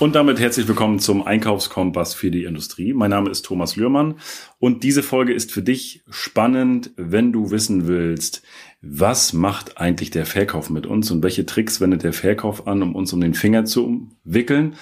Und 0.00 0.14
damit 0.14 0.38
herzlich 0.38 0.68
willkommen 0.68 1.00
zum 1.00 1.26
Einkaufskompass 1.26 2.14
für 2.14 2.30
die 2.30 2.44
Industrie. 2.44 2.92
Mein 2.92 3.10
Name 3.10 3.30
ist 3.30 3.44
Thomas 3.44 3.74
Lührmann 3.74 4.14
und 4.60 4.84
diese 4.84 5.02
Folge 5.02 5.32
ist 5.32 5.50
für 5.50 5.60
dich 5.60 6.04
spannend, 6.08 6.92
wenn 6.96 7.32
du 7.32 7.50
wissen 7.50 7.88
willst, 7.88 8.44
was 8.80 9.32
macht 9.32 9.80
eigentlich 9.80 10.10
der 10.10 10.24
Verkauf 10.24 10.70
mit 10.70 10.86
uns 10.86 11.10
und 11.10 11.24
welche 11.24 11.46
Tricks 11.46 11.80
wendet 11.80 12.04
der 12.04 12.12
Verkauf 12.12 12.68
an, 12.68 12.80
um 12.84 12.94
uns 12.94 13.12
um 13.12 13.20
den 13.20 13.34
Finger 13.34 13.64
zu 13.64 14.08
wickeln. 14.22 14.76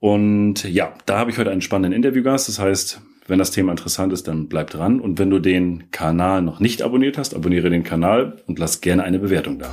Und 0.00 0.64
ja, 0.64 0.94
da 1.06 1.18
habe 1.20 1.30
ich 1.30 1.38
heute 1.38 1.52
einen 1.52 1.62
spannenden 1.62 1.92
Interviewgast. 1.92 2.48
Das 2.48 2.58
heißt, 2.58 3.00
wenn 3.28 3.38
das 3.38 3.52
Thema 3.52 3.70
interessant 3.70 4.12
ist, 4.12 4.26
dann 4.26 4.48
bleib 4.48 4.70
dran. 4.70 5.00
Und 5.00 5.20
wenn 5.20 5.30
du 5.30 5.38
den 5.38 5.92
Kanal 5.92 6.42
noch 6.42 6.58
nicht 6.58 6.82
abonniert 6.82 7.18
hast, 7.18 7.36
abonniere 7.36 7.70
den 7.70 7.84
Kanal 7.84 8.42
und 8.48 8.58
lass 8.58 8.80
gerne 8.80 9.04
eine 9.04 9.20
Bewertung 9.20 9.60
da. 9.60 9.72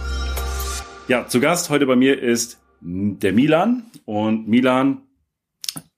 Ja, 1.07 1.25
zu 1.25 1.39
Gast 1.39 1.71
heute 1.71 1.87
bei 1.87 1.95
mir 1.95 2.21
ist 2.21 2.59
der 2.85 3.33
Milan. 3.33 3.83
Und 4.05 4.47
Milan 4.47 5.03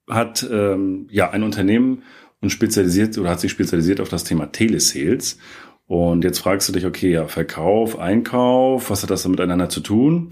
hat 0.10 0.48
ähm, 0.50 1.08
ja 1.10 1.32
ein 1.32 1.44
Unternehmen 1.44 2.04
und 2.42 2.52
spezialisiert 2.52 3.18
oder 3.18 3.32
hat 3.32 3.40
sich 3.40 3.52
spezialisiert 3.52 4.00
auf 4.00 4.10
das 4.10 4.24
Thema 4.24 4.52
Telesales. 4.52 5.40
Und 5.88 6.24
jetzt 6.24 6.40
fragst 6.40 6.68
du 6.68 6.74
dich, 6.74 6.86
okay, 6.86 7.12
ja, 7.12 7.28
Verkauf, 7.28 8.00
Einkauf, 8.00 8.90
was 8.90 9.04
hat 9.04 9.10
das 9.10 9.28
miteinander 9.28 9.70
zu 9.70 9.82
tun? 9.82 10.32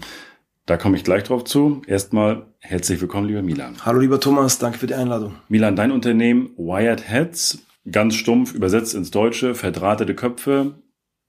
Da 0.66 0.76
komme 0.76 0.96
ich 0.96 1.04
gleich 1.04 1.24
drauf 1.24 1.44
zu. 1.44 1.82
Erstmal 1.86 2.46
herzlich 2.58 3.00
willkommen, 3.00 3.28
lieber 3.28 3.42
Milan. 3.42 3.76
Hallo, 3.84 4.00
lieber 4.00 4.18
Thomas, 4.18 4.58
danke 4.58 4.78
für 4.78 4.86
die 4.86 4.94
Einladung. 4.94 5.34
Milan, 5.48 5.76
dein 5.76 5.92
Unternehmen 5.92 6.50
Wired 6.56 7.08
Heads, 7.08 7.58
ganz 7.90 8.14
stumpf 8.14 8.54
übersetzt 8.54 8.94
ins 8.94 9.10
Deutsche, 9.10 9.54
verdrahtete 9.54 10.14
Köpfe, 10.14 10.74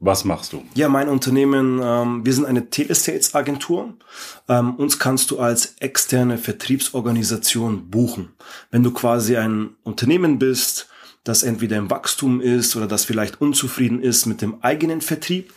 was 0.06 0.24
machst 0.24 0.54
du? 0.54 0.64
Ja, 0.76 0.88
mein 0.88 1.10
Unternehmen, 1.10 1.82
ähm, 1.84 2.26
wir 2.26 2.34
sind 2.34 2.46
eine 2.46 2.70
Telesales-Agentur. 2.70 3.94
Ähm, 4.48 4.76
uns 4.76 5.00
kannst 5.00 5.32
du 5.32 5.40
als 5.40 5.76
externe 5.80 6.38
Vertriebsorganisation 6.38 7.90
buchen. 7.90 8.30
Wenn 8.72 8.84
du 8.84 8.92
quasi 8.92 9.36
ein 9.36 9.72
Unternehmen 9.84 10.38
bist, 10.38 10.88
das 11.24 11.42
entweder 11.42 11.78
im 11.78 11.90
Wachstum 11.90 12.40
ist 12.40 12.76
oder 12.76 12.88
das 12.88 13.04
vielleicht 13.04 13.42
unzufrieden 13.42 14.02
ist 14.02 14.28
mit 14.28 14.42
dem 14.42 14.64
eigenen 14.64 15.02
Vertrieb, 15.02 15.52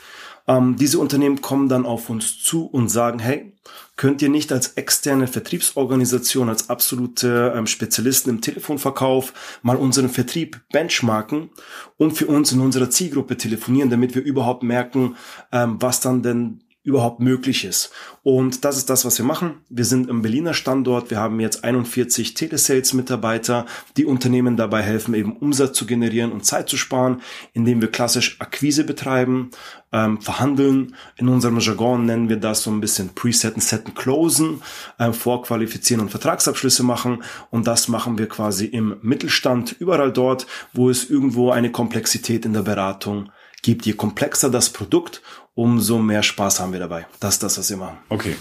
ähm, 0.49 0.77
diese 0.77 0.99
Unternehmen 0.99 1.41
kommen 1.43 1.69
dann 1.69 1.87
auf 1.87 2.11
uns 2.11 2.43
zu 2.43 2.67
und 2.67 2.89
sagen, 2.89 3.19
hey, 3.19 3.55
könnt 3.97 4.23
ihr 4.23 4.31
nicht 4.31 4.51
als 4.51 4.69
externe 4.75 5.27
Vertriebsorganisation, 5.27 6.49
als 6.49 6.71
absolute 6.71 7.53
ähm, 7.55 7.67
Spezialisten 7.67 8.31
im 8.31 8.41
Telefonverkauf 8.41 9.61
mal 9.63 9.77
unseren 9.77 10.09
Vertrieb 10.09 10.61
benchmarken 10.73 11.51
und 11.99 12.13
für 12.13 12.27
uns 12.27 12.51
in 12.51 12.61
unserer 12.61 12.89
Zielgruppe 12.89 13.37
telefonieren, 13.37 13.91
damit 13.91 14.15
wir 14.15 14.23
überhaupt 14.23 14.63
merken, 14.63 15.17
ähm, 15.53 15.77
was 15.81 16.01
dann 16.01 16.23
denn 16.23 16.61
überhaupt 16.89 17.21
möglich 17.21 17.65
ist. 17.65 17.91
Und 18.23 18.65
das 18.65 18.79
ist 18.79 18.89
das, 18.89 19.05
was 19.05 19.19
wir 19.19 19.25
machen. 19.27 19.61
Wir 19.69 19.85
sind 19.85 20.09
im 20.09 20.23
Berliner 20.23 20.55
Standort. 20.55 21.11
Wir 21.11 21.19
haben 21.19 21.39
jetzt 21.39 21.63
41 21.63 22.33
Telesales-Mitarbeiter, 22.33 23.67
die 23.99 24.07
Unternehmen 24.07 24.57
dabei 24.57 24.83
helfen, 24.83 25.13
eben 25.13 25.37
Umsatz 25.37 25.77
zu 25.77 25.85
generieren 25.85 26.33
und 26.33 26.47
Zeit 26.47 26.69
zu 26.69 26.79
sparen, 26.79 27.21
indem 27.53 27.83
wir 27.83 27.91
klassisch 27.91 28.41
Akquise 28.41 28.85
betreiben, 28.85 29.51
ähm, 29.93 30.21
verhandeln. 30.23 30.97
In 31.17 31.29
unserem 31.29 31.59
Jargon 31.59 32.07
nennen 32.07 32.31
wir 32.31 32.39
das 32.39 32.63
so 32.63 32.71
ein 32.71 32.81
bisschen 32.81 33.11
Presetten, 33.11 33.61
Setten, 33.61 33.95
Closen, 33.95 34.63
äh, 34.99 35.13
vorqualifizieren 35.13 36.01
und 36.01 36.11
Vertragsabschlüsse 36.11 36.85
machen. 36.85 37.23
Und 37.51 37.67
das 37.67 37.89
machen 37.89 38.17
wir 38.17 38.29
quasi 38.29 38.65
im 38.65 38.97
Mittelstand, 39.03 39.77
überall 39.79 40.13
dort, 40.13 40.47
wo 40.73 40.89
es 40.89 41.11
irgendwo 41.11 41.51
eine 41.51 41.71
Komplexität 41.71 42.47
in 42.47 42.55
der 42.55 42.63
Beratung 42.63 43.31
gibt. 43.63 43.87
Je 43.87 43.93
komplexer 43.93 44.51
das 44.51 44.71
Produkt, 44.71 45.23
umso 45.59 45.99
mehr 45.99 46.23
Spaß 46.23 46.61
haben 46.61 46.73
wir 46.73 46.79
dabei. 46.79 47.07
Das 47.19 47.41
das, 47.41 47.59
was 47.59 47.69
wir 47.69 47.79
machen. 47.79 47.99
Okay. 48.11 48.37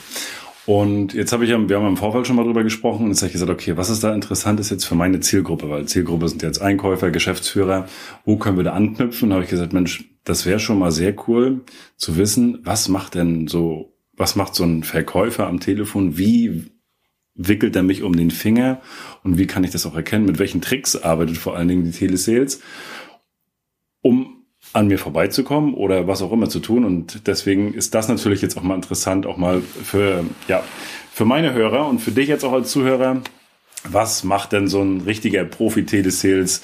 Und 0.67 1.15
jetzt 1.15 1.33
habe 1.33 1.45
ich 1.45 1.49
ja, 1.49 1.57
wir 1.67 1.77
haben 1.77 1.87
im 1.87 1.97
Vorfeld 1.97 2.27
schon 2.27 2.35
mal 2.35 2.43
drüber 2.43 2.61
gesprochen 2.61 3.05
und 3.05 3.09
jetzt 3.09 3.21
habe 3.21 3.27
ich 3.27 3.33
gesagt, 3.33 3.49
okay, 3.49 3.75
was 3.75 3.89
ist 3.89 4.03
da 4.03 4.13
interessant 4.13 4.59
ist 4.59 4.69
jetzt 4.69 4.83
für 4.83 4.93
meine 4.93 5.19
Zielgruppe? 5.19 5.67
Weil 5.67 5.86
Zielgruppe 5.86 6.30
sind 6.30 6.43
jetzt 6.43 6.61
Einkäufer, 6.61 7.09
Geschäftsführer. 7.09 7.87
Wo 8.23 8.37
können 8.37 8.58
wir 8.58 8.64
da 8.64 8.73
anknüpfen? 8.73 9.30
Da 9.30 9.36
habe 9.36 9.45
ich 9.45 9.49
gesagt, 9.49 9.73
Mensch, 9.73 10.05
das 10.25 10.45
wäre 10.45 10.59
schon 10.59 10.77
mal 10.77 10.92
sehr 10.92 11.15
cool 11.27 11.61
zu 11.95 12.17
wissen, 12.17 12.59
was 12.64 12.87
macht 12.87 13.15
denn 13.15 13.47
so, 13.47 13.95
was 14.15 14.36
macht 14.36 14.53
so 14.53 14.63
ein 14.63 14.83
Verkäufer 14.83 15.47
am 15.47 15.59
Telefon? 15.59 16.19
Wie 16.19 16.65
wickelt 17.33 17.75
er 17.75 17.83
mich 17.83 18.03
um 18.03 18.15
den 18.15 18.30
Finger? 18.30 18.80
Und 19.23 19.39
wie 19.39 19.47
kann 19.47 19.63
ich 19.63 19.71
das 19.71 19.87
auch 19.87 19.95
erkennen? 19.95 20.25
Mit 20.25 20.37
welchen 20.37 20.61
Tricks 20.61 20.95
arbeitet 20.95 21.37
vor 21.37 21.55
allen 21.55 21.67
Dingen 21.67 21.83
die 21.83 21.97
Telesales? 21.97 22.61
An 24.73 24.88
mir 24.88 25.00
vorbeizukommen 25.00 25.73
oder 25.73 26.08
was 26.08 26.22
auch 26.22 26.32
immer 26.32 26.50
zu 26.50 26.60
tun. 26.60 26.86
Und 26.86 27.28
deswegen 27.28 27.73
ist 27.73 27.94
das 27.95 28.08
natürlich 28.08 28.42
jetzt 28.42 28.58
auch 28.58 28.64
mal 28.64 28.76
interessant, 28.76 29.26
auch 29.26 29.38
mal 29.38 29.61
für, 29.61 30.23
ja, 30.48 30.64
für 31.11 31.26
meine 31.26 31.54
Hörer 31.54 31.88
und 31.88 32.00
für 32.00 32.11
dich 32.11 32.28
jetzt 32.28 32.44
auch 32.44 32.54
als 32.54 32.72
Zuhörer. 32.72 33.22
Was 33.83 34.23
macht 34.23 34.52
denn 34.52 34.67
so 34.67 34.82
ein 34.82 35.02
richtiger 35.02 35.45
Profi-Telesales, 35.45 36.61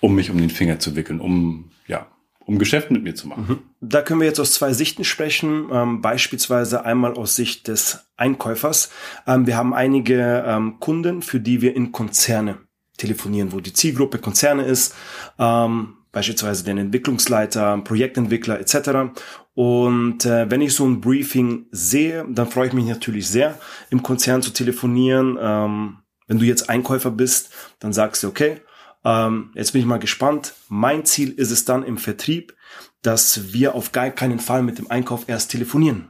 um 0.00 0.14
mich 0.14 0.30
um 0.30 0.38
den 0.38 0.50
Finger 0.50 0.78
zu 0.78 0.96
wickeln, 0.96 1.20
um, 1.20 1.70
ja, 1.86 2.06
um 2.46 2.58
Geschäft 2.58 2.90
mit 2.90 3.02
mir 3.02 3.14
zu 3.14 3.28
machen? 3.28 3.46
Mhm. 3.48 3.58
Da 3.80 4.02
können 4.02 4.20
wir 4.20 4.26
jetzt 4.26 4.40
aus 4.40 4.52
zwei 4.52 4.72
Sichten 4.72 5.04
sprechen. 5.04 5.68
Ähm, 5.72 6.00
beispielsweise 6.00 6.84
einmal 6.84 7.14
aus 7.14 7.36
Sicht 7.36 7.68
des 7.68 8.06
Einkäufers. 8.16 8.90
Ähm, 9.26 9.46
wir 9.46 9.56
haben 9.56 9.74
einige 9.74 10.44
ähm, 10.46 10.78
Kunden, 10.80 11.22
für 11.22 11.40
die 11.40 11.60
wir 11.60 11.74
in 11.74 11.92
Konzerne 11.92 12.58
telefonieren, 12.96 13.52
wo 13.52 13.60
die 13.60 13.72
Zielgruppe 13.72 14.18
Konzerne 14.18 14.62
ist. 14.64 14.94
Ähm, 15.38 15.96
beispielsweise 16.12 16.64
den 16.64 16.78
Entwicklungsleiter, 16.78 17.78
Projektentwickler 17.78 18.60
etc. 18.60 19.12
Und 19.54 20.24
äh, 20.24 20.50
wenn 20.50 20.60
ich 20.60 20.74
so 20.74 20.86
ein 20.86 21.00
Briefing 21.00 21.66
sehe, 21.70 22.26
dann 22.28 22.48
freue 22.48 22.68
ich 22.68 22.72
mich 22.72 22.86
natürlich 22.86 23.28
sehr, 23.28 23.58
im 23.90 24.02
Konzern 24.02 24.42
zu 24.42 24.50
telefonieren. 24.50 25.38
Ähm, 25.40 25.98
wenn 26.26 26.38
du 26.38 26.44
jetzt 26.44 26.70
Einkäufer 26.70 27.10
bist, 27.10 27.50
dann 27.80 27.92
sagst 27.92 28.22
du, 28.22 28.28
okay, 28.28 28.60
ähm, 29.04 29.50
jetzt 29.54 29.72
bin 29.72 29.80
ich 29.80 29.86
mal 29.86 29.98
gespannt. 29.98 30.54
Mein 30.68 31.04
Ziel 31.04 31.30
ist 31.30 31.50
es 31.50 31.64
dann 31.64 31.82
im 31.82 31.98
Vertrieb, 31.98 32.54
dass 33.02 33.52
wir 33.52 33.74
auf 33.74 33.92
gar 33.92 34.10
keinen 34.10 34.38
Fall 34.38 34.62
mit 34.62 34.78
dem 34.78 34.90
Einkauf 34.90 35.28
erst 35.28 35.50
telefonieren. 35.50 36.08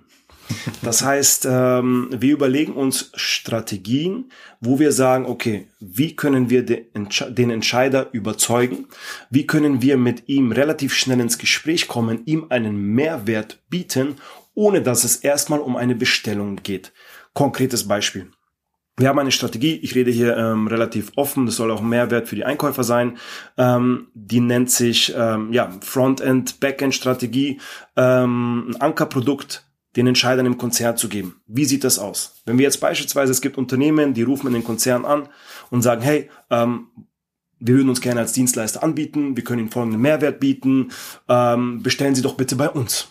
Das 0.82 1.04
heißt, 1.04 1.46
ähm, 1.48 2.08
wir 2.10 2.32
überlegen 2.32 2.72
uns 2.72 3.12
Strategien, 3.14 4.30
wo 4.60 4.78
wir 4.78 4.92
sagen, 4.92 5.26
okay, 5.26 5.68
wie 5.80 6.16
können 6.16 6.50
wir 6.50 6.64
den 6.64 7.50
Entscheider 7.50 8.08
überzeugen? 8.12 8.86
Wie 9.30 9.46
können 9.46 9.82
wir 9.82 9.96
mit 9.96 10.28
ihm 10.28 10.52
relativ 10.52 10.94
schnell 10.94 11.20
ins 11.20 11.38
Gespräch 11.38 11.88
kommen, 11.88 12.22
ihm 12.26 12.46
einen 12.48 12.76
Mehrwert 12.76 13.60
bieten, 13.68 14.16
ohne 14.54 14.82
dass 14.82 15.04
es 15.04 15.16
erstmal 15.16 15.60
um 15.60 15.76
eine 15.76 15.94
Bestellung 15.94 16.56
geht? 16.62 16.92
Konkretes 17.34 17.86
Beispiel. 17.86 18.30
Wir 19.00 19.08
haben 19.08 19.18
eine 19.18 19.32
Strategie, 19.32 19.76
ich 19.76 19.94
rede 19.94 20.10
hier 20.10 20.36
ähm, 20.36 20.66
relativ 20.66 21.12
offen, 21.16 21.46
das 21.46 21.56
soll 21.56 21.70
auch 21.70 21.80
Mehrwert 21.80 22.28
für 22.28 22.36
die 22.36 22.44
Einkäufer 22.44 22.84
sein. 22.84 23.16
Ähm, 23.56 24.08
die 24.12 24.40
nennt 24.40 24.70
sich 24.70 25.14
ähm, 25.16 25.54
ja, 25.54 25.70
Frontend, 25.80 26.60
Backend 26.60 26.94
Strategie, 26.94 27.60
ähm, 27.96 28.66
ein 28.68 28.76
Ankerprodukt 28.76 29.64
den 29.96 30.06
Entscheidern 30.06 30.46
im 30.46 30.58
Konzern 30.58 30.96
zu 30.96 31.08
geben. 31.08 31.40
Wie 31.46 31.64
sieht 31.64 31.84
das 31.84 31.98
aus? 31.98 32.40
Wenn 32.44 32.58
wir 32.58 32.64
jetzt 32.64 32.80
beispielsweise, 32.80 33.32
es 33.32 33.40
gibt 33.40 33.58
Unternehmen, 33.58 34.14
die 34.14 34.22
rufen 34.22 34.46
in 34.46 34.52
den 34.52 34.64
Konzern 34.64 35.04
an 35.04 35.28
und 35.70 35.82
sagen, 35.82 36.02
hey, 36.02 36.30
ähm, 36.50 36.86
wir 37.58 37.74
würden 37.74 37.90
uns 37.90 38.00
gerne 38.00 38.20
als 38.20 38.32
Dienstleister 38.32 38.82
anbieten, 38.82 39.36
wir 39.36 39.44
können 39.44 39.60
Ihnen 39.60 39.70
folgenden 39.70 40.00
Mehrwert 40.00 40.40
bieten, 40.40 40.92
ähm, 41.28 41.82
bestellen 41.82 42.14
Sie 42.14 42.22
doch 42.22 42.34
bitte 42.34 42.56
bei 42.56 42.70
uns. 42.70 43.08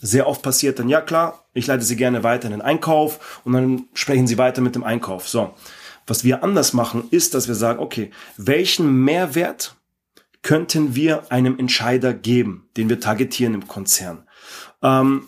Sehr 0.00 0.26
oft 0.26 0.42
passiert 0.42 0.78
dann, 0.78 0.88
ja 0.88 1.02
klar, 1.02 1.44
ich 1.52 1.66
leite 1.66 1.84
Sie 1.84 1.96
gerne 1.96 2.22
weiter 2.22 2.46
in 2.46 2.52
den 2.52 2.62
Einkauf 2.62 3.42
und 3.44 3.52
dann 3.52 3.84
sprechen 3.92 4.26
Sie 4.26 4.38
weiter 4.38 4.62
mit 4.62 4.74
dem 4.74 4.84
Einkauf. 4.84 5.28
So, 5.28 5.54
was 6.06 6.24
wir 6.24 6.42
anders 6.42 6.72
machen, 6.72 7.04
ist, 7.10 7.34
dass 7.34 7.48
wir 7.48 7.54
sagen, 7.54 7.80
okay, 7.80 8.10
welchen 8.38 9.04
Mehrwert 9.04 9.76
könnten 10.42 10.94
wir 10.94 11.30
einem 11.30 11.58
Entscheider 11.58 12.14
geben, 12.14 12.70
den 12.78 12.88
wir 12.88 12.98
targetieren 12.98 13.52
im 13.52 13.68
Konzern? 13.68 14.26
Ähm, 14.82 15.24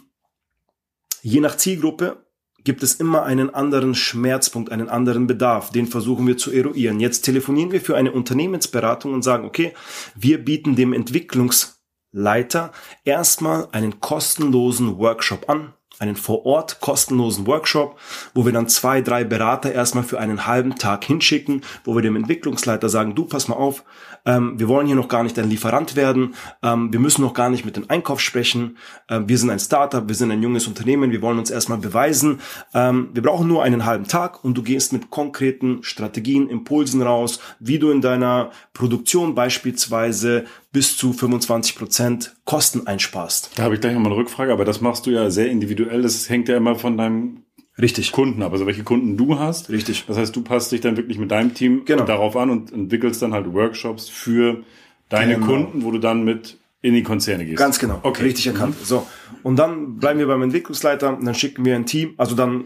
Je 1.24 1.38
nach 1.38 1.56
Zielgruppe 1.56 2.26
gibt 2.64 2.82
es 2.82 2.94
immer 2.94 3.22
einen 3.22 3.54
anderen 3.54 3.94
Schmerzpunkt, 3.94 4.72
einen 4.72 4.88
anderen 4.88 5.28
Bedarf. 5.28 5.70
Den 5.70 5.86
versuchen 5.86 6.26
wir 6.26 6.36
zu 6.36 6.50
eruieren. 6.50 6.98
Jetzt 6.98 7.22
telefonieren 7.22 7.70
wir 7.70 7.80
für 7.80 7.96
eine 7.96 8.10
Unternehmensberatung 8.10 9.14
und 9.14 9.22
sagen, 9.22 9.44
okay, 9.44 9.72
wir 10.16 10.44
bieten 10.44 10.74
dem 10.74 10.92
Entwicklungsleiter 10.92 12.72
erstmal 13.04 13.68
einen 13.70 14.00
kostenlosen 14.00 14.98
Workshop 14.98 15.48
an, 15.48 15.74
einen 16.00 16.16
vor 16.16 16.44
Ort 16.44 16.80
kostenlosen 16.80 17.46
Workshop, 17.46 18.00
wo 18.34 18.44
wir 18.44 18.52
dann 18.52 18.68
zwei, 18.68 19.00
drei 19.00 19.22
Berater 19.22 19.72
erstmal 19.72 20.04
für 20.04 20.18
einen 20.18 20.48
halben 20.48 20.74
Tag 20.74 21.04
hinschicken, 21.04 21.62
wo 21.84 21.94
wir 21.94 22.02
dem 22.02 22.16
Entwicklungsleiter 22.16 22.88
sagen, 22.88 23.14
du 23.14 23.26
pass 23.26 23.46
mal 23.46 23.54
auf, 23.54 23.84
ähm, 24.24 24.58
wir 24.58 24.68
wollen 24.68 24.86
hier 24.86 24.96
noch 24.96 25.08
gar 25.08 25.22
nicht 25.22 25.38
ein 25.38 25.50
Lieferant 25.50 25.96
werden, 25.96 26.34
ähm, 26.62 26.92
wir 26.92 27.00
müssen 27.00 27.22
noch 27.22 27.34
gar 27.34 27.50
nicht 27.50 27.64
mit 27.64 27.76
dem 27.76 27.88
Einkauf 27.88 28.20
sprechen, 28.20 28.78
ähm, 29.08 29.28
wir 29.28 29.38
sind 29.38 29.50
ein 29.50 29.58
Startup, 29.58 30.06
wir 30.06 30.14
sind 30.14 30.30
ein 30.30 30.42
junges 30.42 30.66
Unternehmen, 30.66 31.10
wir 31.10 31.22
wollen 31.22 31.38
uns 31.38 31.50
erstmal 31.50 31.78
beweisen, 31.78 32.40
ähm, 32.74 33.10
wir 33.12 33.22
brauchen 33.22 33.48
nur 33.48 33.62
einen 33.62 33.84
halben 33.84 34.06
Tag 34.06 34.44
und 34.44 34.56
du 34.56 34.62
gehst 34.62 34.92
mit 34.92 35.10
konkreten 35.10 35.82
Strategien, 35.82 36.48
Impulsen 36.48 37.02
raus, 37.02 37.40
wie 37.60 37.78
du 37.78 37.90
in 37.90 38.00
deiner 38.00 38.50
Produktion 38.72 39.34
beispielsweise 39.34 40.44
bis 40.72 40.96
zu 40.96 41.12
25 41.12 41.76
Prozent 41.76 42.34
Kosten 42.44 42.86
einsparst. 42.86 43.50
Da 43.56 43.64
habe 43.64 43.74
ich 43.74 43.80
gleich 43.80 43.92
nochmal 43.92 44.12
eine 44.12 44.20
Rückfrage, 44.20 44.52
aber 44.52 44.64
das 44.64 44.80
machst 44.80 45.06
du 45.06 45.10
ja 45.10 45.30
sehr 45.30 45.48
individuell. 45.48 46.02
Das 46.02 46.28
hängt 46.28 46.48
ja 46.48 46.56
immer 46.56 46.74
von 46.74 46.96
deinem 46.96 47.44
Richtig. 47.80 48.12
Kunden 48.12 48.42
habe, 48.42 48.52
also 48.52 48.66
welche 48.66 48.84
Kunden 48.84 49.16
du 49.16 49.38
hast. 49.38 49.70
Richtig. 49.70 50.04
Das 50.06 50.16
heißt, 50.18 50.36
du 50.36 50.42
passt 50.42 50.72
dich 50.72 50.80
dann 50.82 50.96
wirklich 50.96 51.18
mit 51.18 51.30
deinem 51.30 51.54
Team 51.54 51.84
Genau. 51.84 52.04
darauf 52.04 52.36
an 52.36 52.50
und 52.50 52.72
entwickelst 52.72 53.22
dann 53.22 53.32
halt 53.32 53.52
Workshops 53.52 54.08
für 54.08 54.62
deine 55.08 55.34
Genau. 55.34 55.46
Kunden, 55.46 55.82
wo 55.84 55.90
du 55.90 55.98
dann 55.98 56.24
mit 56.24 56.58
in 56.82 56.94
die 56.94 57.02
Konzerne 57.02 57.46
gehst. 57.46 57.58
Ganz 57.58 57.78
genau. 57.78 58.00
Okay. 58.02 58.24
Richtig 58.24 58.46
erkannt. 58.48 58.74
So. 58.84 59.06
Und 59.42 59.56
dann 59.56 59.96
bleiben 59.96 60.18
wir 60.18 60.26
beim 60.26 60.42
Entwicklungsleiter, 60.42 61.18
dann 61.22 61.34
schicken 61.34 61.64
wir 61.64 61.76
ein 61.76 61.86
Team. 61.86 62.14
Also 62.18 62.34
dann, 62.34 62.64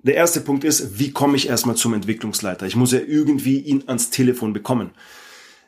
der 0.00 0.16
erste 0.16 0.40
Punkt 0.40 0.64
ist, 0.64 0.98
wie 0.98 1.12
komme 1.12 1.36
ich 1.36 1.48
erstmal 1.48 1.76
zum 1.76 1.94
Entwicklungsleiter? 1.94 2.66
Ich 2.66 2.76
muss 2.76 2.92
ja 2.92 2.98
irgendwie 3.06 3.60
ihn 3.60 3.84
ans 3.86 4.10
Telefon 4.10 4.52
bekommen. 4.52 4.90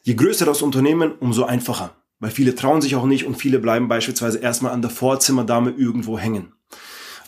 Je 0.02 0.14
größer 0.14 0.44
das 0.44 0.62
Unternehmen, 0.62 1.12
umso 1.20 1.44
einfacher. 1.44 1.92
Weil 2.18 2.30
viele 2.30 2.54
trauen 2.54 2.80
sich 2.82 2.96
auch 2.96 3.06
nicht 3.06 3.24
und 3.24 3.36
viele 3.36 3.58
bleiben 3.58 3.88
beispielsweise 3.88 4.38
erstmal 4.38 4.72
an 4.72 4.82
der 4.82 4.90
Vorzimmerdame 4.90 5.70
irgendwo 5.70 6.18
hängen. 6.18 6.52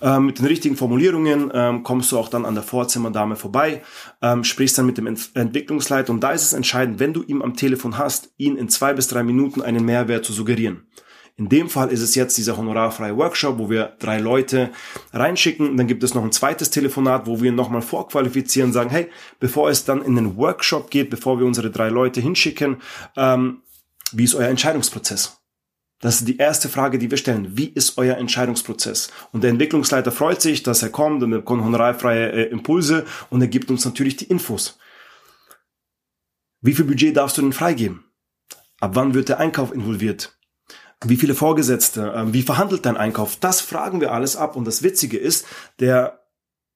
Ähm, 0.01 0.27
mit 0.27 0.39
den 0.39 0.47
richtigen 0.47 0.77
Formulierungen 0.77 1.51
ähm, 1.53 1.83
kommst 1.83 2.13
du 2.13 2.19
auch 2.19 2.29
dann 2.29 2.45
an 2.45 2.55
der 2.55 2.63
Vorzimmerdame 2.63 3.37
vorbei, 3.37 3.83
ähm, 4.23 4.45
sprichst 4.45 4.79
dann 4.79 4.87
mit 4.87 4.99
dem 4.99 5.07
Ent 5.07 5.31
Entwicklungsleiter 5.35 6.13
und 6.13 6.21
da 6.21 6.33
ist 6.33 6.45
es 6.45 6.53
entscheidend, 6.53 7.01
wenn 7.01 7.13
du 7.13 7.23
ihn 7.23 7.43
am 7.43 7.55
Telefon 7.55 7.99
hast, 7.99 8.31
ihn 8.37 8.57
in 8.57 8.69
zwei 8.69 8.93
bis 8.93 9.09
drei 9.09 9.23
Minuten 9.23 9.63
einen 9.63 9.85
Mehrwert 9.85 10.25
zu 10.25 10.33
suggerieren. 10.33 10.87
In 11.39 11.49
dem 11.49 11.69
Fall 11.69 11.93
ist 11.93 12.01
es 12.01 12.17
jetzt 12.17 12.37
dieser 12.37 12.57
honorarfreie 12.57 13.17
Workshop, 13.17 13.59
wo 13.59 13.71
wir 13.71 13.97
drei 14.01 14.19
Leute 14.19 14.71
reinschicken. 15.13 15.77
Dann 15.77 15.87
gibt 15.87 16.03
es 16.03 16.13
noch 16.13 16.25
ein 16.25 16.33
zweites 16.33 16.71
Telefonat, 16.71 17.29
wo 17.29 17.41
wir 17.41 17.53
nochmal 17.53 17.81
vorqualifizieren, 17.81 18.73
sagen, 18.73 18.91
hey, 18.91 19.09
bevor 19.39 19.71
es 19.71 19.85
dann 19.85 20.03
in 20.03 20.17
den 20.17 20.37
Workshop 20.37 20.91
geht, 20.91 21.11
bevor 21.11 21.39
wir 21.39 21.47
unsere 21.47 21.71
drei 21.71 21.91
Leute 21.91 22.21
hinschicken, 22.21 22.79
ähm, 23.17 23.63
wie 24.11 24.25
ist 24.25 24.35
euer 24.35 24.49
Entscheidungsprozess? 24.49 25.39
Das 26.01 26.17
ist 26.17 26.29
die 26.29 26.37
erste 26.37 26.69
Frage, 26.69 26.99
die 26.99 27.11
wir 27.11 27.19
stellen. 27.19 27.57
Wie 27.57 27.67
ist 27.67 27.99
euer 27.99 28.17
Entscheidungsprozess? 28.17 29.11
Und 29.33 29.43
der 29.43 29.51
Entwicklungsleiter 29.51 30.13
freut 30.13 30.41
sich, 30.41 30.63
dass 30.63 30.83
er 30.83 30.91
kommt 30.91 31.23
und 31.23 31.33
er 31.33 31.39
bekommt 31.39 31.65
honorarfreie 31.65 32.31
äh, 32.31 32.43
Impulse 32.51 33.05
und 33.31 33.41
er 33.41 33.49
gibt 33.49 33.71
uns 33.71 33.85
natürlich 33.85 34.17
die 34.17 34.27
Infos. 34.27 34.79
Wie 36.61 36.75
viel 36.75 36.85
Budget 36.85 37.17
darfst 37.17 37.37
du 37.37 37.43
denn 37.43 37.53
freigeben? 37.53 38.05
Ab 38.81 38.93
wann 38.95 39.15
wird 39.15 39.29
der 39.29 39.41
Einkauf 39.41 39.73
involviert? 39.73 40.39
Wie 41.05 41.17
viele 41.17 41.35
Vorgesetzte? 41.35 42.13
Ähm, 42.15 42.33
Wie 42.33 42.43
verhandelt 42.43 42.87
dein 42.87 42.97
Einkauf? 42.97 43.37
Das 43.37 43.61
fragen 43.61 44.01
wir 44.01 44.13
alles 44.13 44.37
ab. 44.37 44.57
Und 44.57 44.65
das 44.65 44.83
Witzige 44.83 45.19
ist, 45.19 45.47
der 45.79 46.21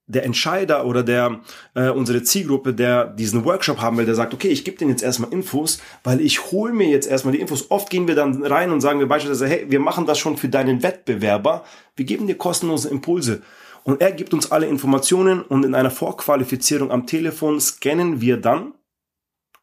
der 0.07 0.25
Entscheider 0.25 0.85
oder 0.85 1.03
der 1.03 1.41
äh, 1.75 1.89
unsere 1.89 2.23
Zielgruppe, 2.23 2.75
der 2.75 3.07
diesen 3.07 3.45
Workshop 3.45 3.81
haben 3.81 3.97
will, 3.97 4.05
der 4.05 4.15
sagt, 4.15 4.35
okay, 4.35 4.49
ich 4.49 4.65
gebe 4.65 4.77
denen 4.77 4.91
jetzt 4.91 5.03
erstmal 5.03 5.33
Infos, 5.33 5.81
weil 6.05 6.21
ich 6.21 6.51
hole 6.51 6.73
mir 6.73 6.89
jetzt 6.89 7.07
erstmal 7.07 7.33
die 7.33 7.41
Infos. 7.41 7.71
Oft 7.71 7.89
gehen 7.89 8.09
wir 8.09 8.15
dann 8.15 8.45
rein 8.45 8.71
und 8.71 8.81
sagen 8.81 8.99
wir 8.99 9.09
beispielsweise, 9.09 9.47
hey, 9.47 9.67
wir 9.69 9.81
machen 9.81 10.07
das 10.07 10.19
schon 10.19 10.37
für 10.37 10.49
deinen 10.49 10.83
Wettbewerber, 10.83 11.65
wir 11.97 12.05
geben 12.05 12.27
dir 12.27 12.37
kostenlose 12.37 12.89
Impulse. 12.89 13.43
Und 13.85 14.01
er 14.01 14.13
gibt 14.13 14.33
uns 14.33 14.53
alle 14.53 14.67
Informationen 14.67 15.43
und 15.43 15.65
in 15.65 15.75
einer 15.75 15.91
Vorqualifizierung 15.91 16.91
am 16.93 17.07
Telefon 17.07 17.61
scannen 17.61 18.21
wir 18.21 18.37
dann 18.37 18.75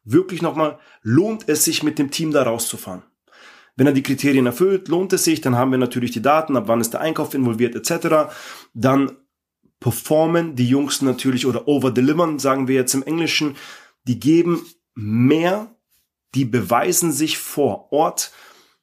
wirklich 0.04 0.42
nochmal, 0.42 0.78
lohnt 1.02 1.48
es 1.48 1.64
sich 1.64 1.82
mit 1.82 1.98
dem 1.98 2.10
Team 2.10 2.32
da 2.32 2.42
rauszufahren. 2.42 3.02
Wenn 3.76 3.86
er 3.86 3.92
die 3.92 4.02
Kriterien 4.02 4.46
erfüllt, 4.46 4.88
lohnt 4.88 5.12
es 5.12 5.24
sich, 5.24 5.40
dann 5.40 5.56
haben 5.56 5.70
wir 5.70 5.78
natürlich 5.78 6.10
die 6.10 6.20
Daten, 6.20 6.56
ab 6.56 6.64
wann 6.66 6.80
ist 6.80 6.92
der 6.92 7.00
Einkauf 7.00 7.32
involviert 7.32 7.74
etc. 7.74 8.30
Dann 8.74 9.12
performen 9.80 10.56
die 10.56 10.68
Jungs 10.68 11.02
natürlich 11.02 11.46
oder 11.46 11.66
overdelivern, 11.66 12.38
sagen 12.38 12.68
wir 12.68 12.74
jetzt 12.76 12.94
im 12.94 13.02
Englischen. 13.02 13.56
Die 14.04 14.20
geben 14.20 14.66
mehr, 14.94 15.74
die 16.34 16.44
beweisen 16.44 17.12
sich 17.12 17.38
vor 17.38 17.92
Ort. 17.92 18.32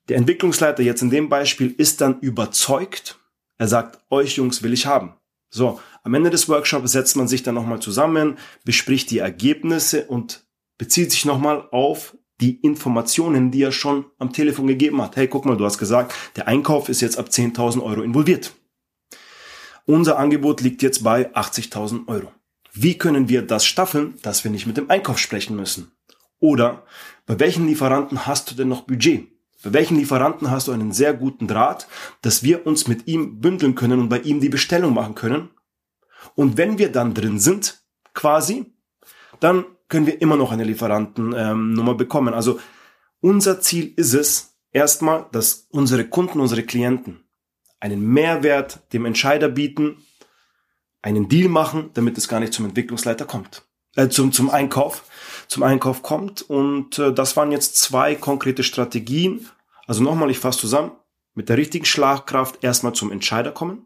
Der 0.10 0.18
Entwicklungsleiter 0.18 0.84
jetzt 0.84 1.02
in 1.02 1.10
dem 1.10 1.30
Beispiel 1.30 1.74
ist 1.78 2.02
dann 2.02 2.20
überzeugt. 2.20 3.20
Er 3.58 3.68
sagt, 3.68 4.00
euch 4.10 4.38
Jungs 4.38 4.64
will 4.64 4.74
ich 4.74 4.86
haben. 4.86 5.14
So, 5.50 5.80
am 6.04 6.14
Ende 6.14 6.30
des 6.30 6.50
Workshops 6.50 6.92
setzt 6.92 7.16
man 7.16 7.28
sich 7.28 7.44
dann 7.44 7.56
nochmal 7.56 7.80
zusammen, 7.80 8.38
bespricht 8.66 9.12
die 9.12 9.20
Ergebnisse 9.20 10.06
und 10.06 10.46
bezieht 10.78 11.12
sich 11.12 11.26
nochmal 11.26 11.68
auf 11.72 12.18
die 12.40 12.60
Informationen, 12.62 13.50
die 13.50 13.64
er 13.64 13.72
schon 13.72 14.06
am 14.20 14.32
Telefon 14.32 14.68
gegeben 14.68 15.02
hat. 15.02 15.16
Hey, 15.16 15.28
guck 15.28 15.46
mal, 15.46 15.58
du 15.58 15.66
hast 15.66 15.78
gesagt, 15.78 16.14
der 16.36 16.48
Einkauf 16.48 16.90
ist 16.90 17.02
jetzt 17.02 17.18
ab 17.18 17.30
10.000 17.30 17.82
Euro 17.82 18.02
involviert. 18.02 18.54
Unser 19.90 20.20
Angebot 20.20 20.60
liegt 20.60 20.82
jetzt 20.82 21.02
bei 21.02 21.34
80.000 21.34 22.10
Euro. 22.10 22.34
Wie 22.74 22.98
können 22.98 23.30
wir 23.30 23.42
das 23.42 23.66
staffeln, 23.66 24.16
dass 24.22 24.44
wir 24.44 24.52
nicht 24.52 24.68
mit 24.68 24.76
dem 24.76 24.90
Einkauf 24.90 25.18
sprechen 25.18 25.56
müssen? 25.56 25.94
Oder 26.40 26.84
bei 27.26 27.40
welchen 27.40 27.66
Lieferanten 27.68 28.28
hast 28.28 28.52
du 28.52 28.56
denn 28.56 28.68
noch 28.68 28.82
Budget? 28.82 29.30
Bei 29.64 29.72
welchen 29.72 29.98
Lieferanten 29.98 30.52
hast 30.52 30.68
du 30.68 30.74
einen 30.74 30.92
sehr 30.92 31.14
guten 31.14 31.48
Draht, 31.48 31.88
dass 32.22 32.44
wir 32.44 32.68
uns 32.68 32.90
mit 32.90 33.08
ihm 33.08 33.40
bündeln 33.40 33.76
können 33.76 34.02
und 34.02 34.10
bei 34.10 34.20
ihm 34.20 34.42
die 34.42 34.50
Bestellung 34.50 34.94
machen 34.94 35.16
können? 35.16 35.52
Und 36.36 36.58
wenn 36.58 36.78
wir 36.78 36.92
dann 36.92 37.14
drin 37.14 37.40
sind, 37.40 37.82
quasi, 38.14 38.66
dann 39.40 39.64
können 39.88 40.06
wir 40.06 40.22
immer 40.22 40.36
noch 40.36 40.52
eine 40.52 40.66
Lieferantennummer 40.66 41.96
bekommen. 41.96 42.34
Also 42.34 42.60
unser 43.22 43.62
Ziel 43.62 43.94
ist 43.96 44.14
es 44.14 44.58
erstmal, 44.74 45.28
dass 45.32 45.68
unsere 45.70 46.04
Kunden, 46.04 46.42
unsere 46.42 46.64
Klienten 46.64 47.24
einen 47.80 48.02
Mehrwert 48.02 48.80
dem 48.94 49.06
Entscheider 49.06 49.50
bieten, 49.50 49.98
einen 51.02 51.30
Deal 51.30 51.50
machen, 51.50 51.92
damit 51.94 52.18
es 52.18 52.28
gar 52.28 52.40
nicht 52.40 52.54
zum 52.54 52.66
Entwicklungsleiter 52.66 53.26
kommt, 53.26 53.64
äh, 53.96 54.10
zum 54.10 54.32
zum 54.32 54.50
Einkauf, 54.50 55.04
zum 55.48 55.64
Einkauf 55.64 56.04
kommt. 56.04 56.42
Und 56.42 57.00
äh, 57.00 57.14
das 57.14 57.38
waren 57.38 57.52
jetzt 57.52 57.78
zwei 57.78 58.16
konkrete 58.16 58.64
Strategien. 58.64 59.50
Also 59.86 60.04
nochmal, 60.04 60.30
ich 60.32 60.40
fasse 60.40 60.60
zusammen: 60.60 60.92
Mit 61.34 61.50
der 61.50 61.58
richtigen 61.58 61.86
Schlagkraft 61.86 62.64
erstmal 62.64 62.94
zum 62.94 63.12
Entscheider 63.12 63.52
kommen, 63.52 63.86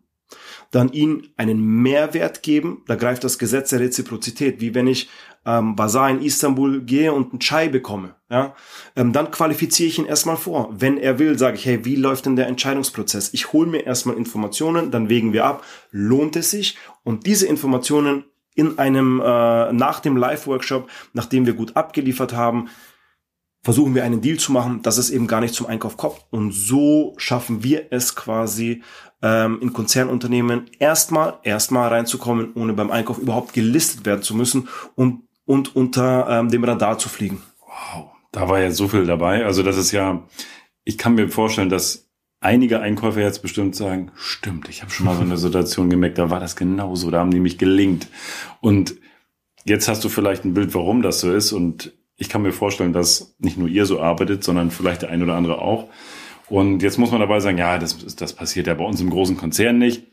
dann 0.71 0.91
ihnen 0.93 1.27
einen 1.37 1.61
Mehrwert 1.61 2.43
geben. 2.43 2.83
Da 2.87 2.95
greift 2.95 3.23
das 3.23 3.37
Gesetz 3.37 3.69
der 3.69 3.81
Reziprozität, 3.81 4.61
wie 4.61 4.73
wenn 4.73 4.87
ich 4.87 5.09
ähm, 5.45 5.75
Bazar 5.75 6.09
in 6.09 6.21
Istanbul 6.21 6.81
gehe 6.81 7.13
und 7.13 7.31
einen 7.31 7.39
Chai 7.39 7.67
bekomme. 7.67 8.15
Ja, 8.29 8.55
ähm, 8.95 9.11
dann 9.11 9.31
qualifiziere 9.31 9.89
ich 9.89 9.99
ihn 9.99 10.05
erstmal 10.05 10.37
vor. 10.37 10.69
Wenn 10.71 10.97
er 10.97 11.19
will, 11.19 11.37
sage 11.37 11.57
ich, 11.57 11.65
hey, 11.65 11.83
wie 11.83 11.95
läuft 11.95 12.25
denn 12.25 12.35
der 12.35 12.47
Entscheidungsprozess? 12.47 13.33
Ich 13.33 13.51
hole 13.51 13.69
mir 13.69 13.85
erstmal 13.85 14.15
Informationen, 14.15 14.91
dann 14.91 15.09
wägen 15.09 15.33
wir 15.33 15.45
ab, 15.45 15.63
lohnt 15.91 16.35
es 16.35 16.51
sich? 16.51 16.77
Und 17.03 17.25
diese 17.25 17.47
Informationen 17.47 18.23
in 18.55 18.79
einem 18.79 19.19
äh, 19.19 19.73
nach 19.73 19.99
dem 19.99 20.17
Live-Workshop, 20.17 20.89
nachdem 21.13 21.45
wir 21.45 21.53
gut 21.53 21.75
abgeliefert 21.75 22.33
haben, 22.33 22.69
versuchen 23.63 23.95
wir 23.95 24.03
einen 24.03 24.21
Deal 24.21 24.37
zu 24.37 24.51
machen, 24.51 24.81
dass 24.81 24.97
es 24.97 25.09
eben 25.09 25.27
gar 25.27 25.41
nicht 25.41 25.53
zum 25.53 25.67
Einkauf 25.67 25.97
kommt. 25.97 26.25
Und 26.31 26.51
so 26.51 27.13
schaffen 27.17 27.63
wir 27.63 27.87
es 27.91 28.15
quasi 28.15 28.83
ähm, 29.21 29.59
in 29.61 29.73
Konzernunternehmen 29.73 30.69
erstmal 30.79 31.35
erstmal 31.43 31.89
reinzukommen, 31.89 32.53
ohne 32.55 32.73
beim 32.73 32.91
Einkauf 32.91 33.17
überhaupt 33.17 33.53
gelistet 33.53 34.05
werden 34.05 34.21
zu 34.21 34.35
müssen 34.35 34.67
und 34.95 35.23
und 35.45 35.75
unter 35.75 36.27
ähm, 36.29 36.49
dem 36.49 36.63
Radar 36.63 36.97
zu 36.97 37.09
fliegen. 37.09 37.41
Wow, 37.65 38.11
da 38.31 38.47
war 38.47 38.59
ja 38.59 38.71
so 38.71 38.87
viel 38.87 39.05
dabei. 39.05 39.45
Also 39.45 39.63
das 39.63 39.77
ist 39.77 39.91
ja, 39.91 40.23
ich 40.83 40.97
kann 40.97 41.15
mir 41.15 41.29
vorstellen, 41.29 41.69
dass 41.69 42.09
einige 42.39 42.79
Einkäufer 42.79 43.21
jetzt 43.21 43.41
bestimmt 43.41 43.75
sagen, 43.75 44.11
stimmt, 44.15 44.69
ich 44.69 44.81
habe 44.81 44.91
schon 44.91 45.05
mal 45.05 45.15
so 45.15 45.21
eine 45.21 45.37
Situation 45.37 45.89
gemerkt, 45.89 46.17
da 46.17 46.29
war 46.29 46.39
das 46.39 46.55
genauso, 46.55 47.11
da 47.11 47.19
haben 47.19 47.31
die 47.31 47.39
mich 47.39 47.57
gelingt. 47.57 48.07
Und 48.61 48.95
jetzt 49.65 49.87
hast 49.87 50.03
du 50.03 50.09
vielleicht 50.09 50.45
ein 50.45 50.53
Bild, 50.53 50.73
warum 50.73 51.01
das 51.01 51.19
so 51.19 51.31
ist. 51.31 51.51
Und 51.51 51.93
ich 52.15 52.29
kann 52.29 52.41
mir 52.41 52.51
vorstellen, 52.51 52.93
dass 52.93 53.35
nicht 53.39 53.57
nur 53.57 53.67
ihr 53.67 53.85
so 53.85 54.01
arbeitet, 54.01 54.43
sondern 54.43 54.71
vielleicht 54.71 55.03
der 55.03 55.09
ein 55.09 55.23
oder 55.23 55.35
andere 55.35 55.59
auch. 55.59 55.89
Und 56.51 56.83
jetzt 56.83 56.97
muss 56.97 57.11
man 57.11 57.21
dabei 57.21 57.39
sagen, 57.39 57.57
ja, 57.57 57.77
das, 57.77 57.97
das 58.17 58.33
passiert 58.33 58.67
ja 58.67 58.73
bei 58.73 58.83
uns 58.83 58.99
im 58.99 59.09
großen 59.09 59.37
Konzern 59.37 59.77
nicht. 59.77 60.03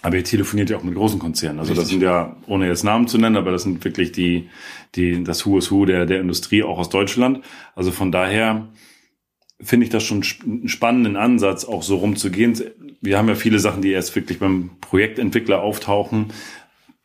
Aber 0.00 0.16
ihr 0.16 0.24
telefoniert 0.24 0.70
ja 0.70 0.78
auch 0.78 0.82
mit 0.82 0.94
großen 0.94 1.18
Konzernen. 1.18 1.58
Also 1.58 1.74
das 1.74 1.84
Richtig. 1.84 2.00
sind 2.00 2.02
ja, 2.02 2.34
ohne 2.46 2.66
jetzt 2.66 2.82
Namen 2.82 3.08
zu 3.08 3.18
nennen, 3.18 3.36
aber 3.36 3.50
das 3.50 3.64
sind 3.64 3.84
wirklich 3.84 4.10
die, 4.10 4.48
die, 4.94 5.22
das 5.22 5.44
Who 5.44 5.58
is 5.58 5.70
Who 5.70 5.84
der, 5.84 6.06
der 6.06 6.20
Industrie, 6.20 6.62
auch 6.62 6.78
aus 6.78 6.88
Deutschland. 6.88 7.44
Also 7.74 7.92
von 7.92 8.10
daher 8.10 8.68
finde 9.60 9.84
ich 9.84 9.90
das 9.90 10.02
schon 10.02 10.24
einen 10.46 10.68
spannenden 10.68 11.16
Ansatz, 11.16 11.66
auch 11.66 11.82
so 11.82 11.96
rumzugehen. 11.96 12.58
Wir 13.02 13.18
haben 13.18 13.28
ja 13.28 13.34
viele 13.34 13.58
Sachen, 13.58 13.82
die 13.82 13.90
erst 13.90 14.16
wirklich 14.16 14.38
beim 14.38 14.70
Projektentwickler 14.80 15.60
auftauchen. 15.60 16.32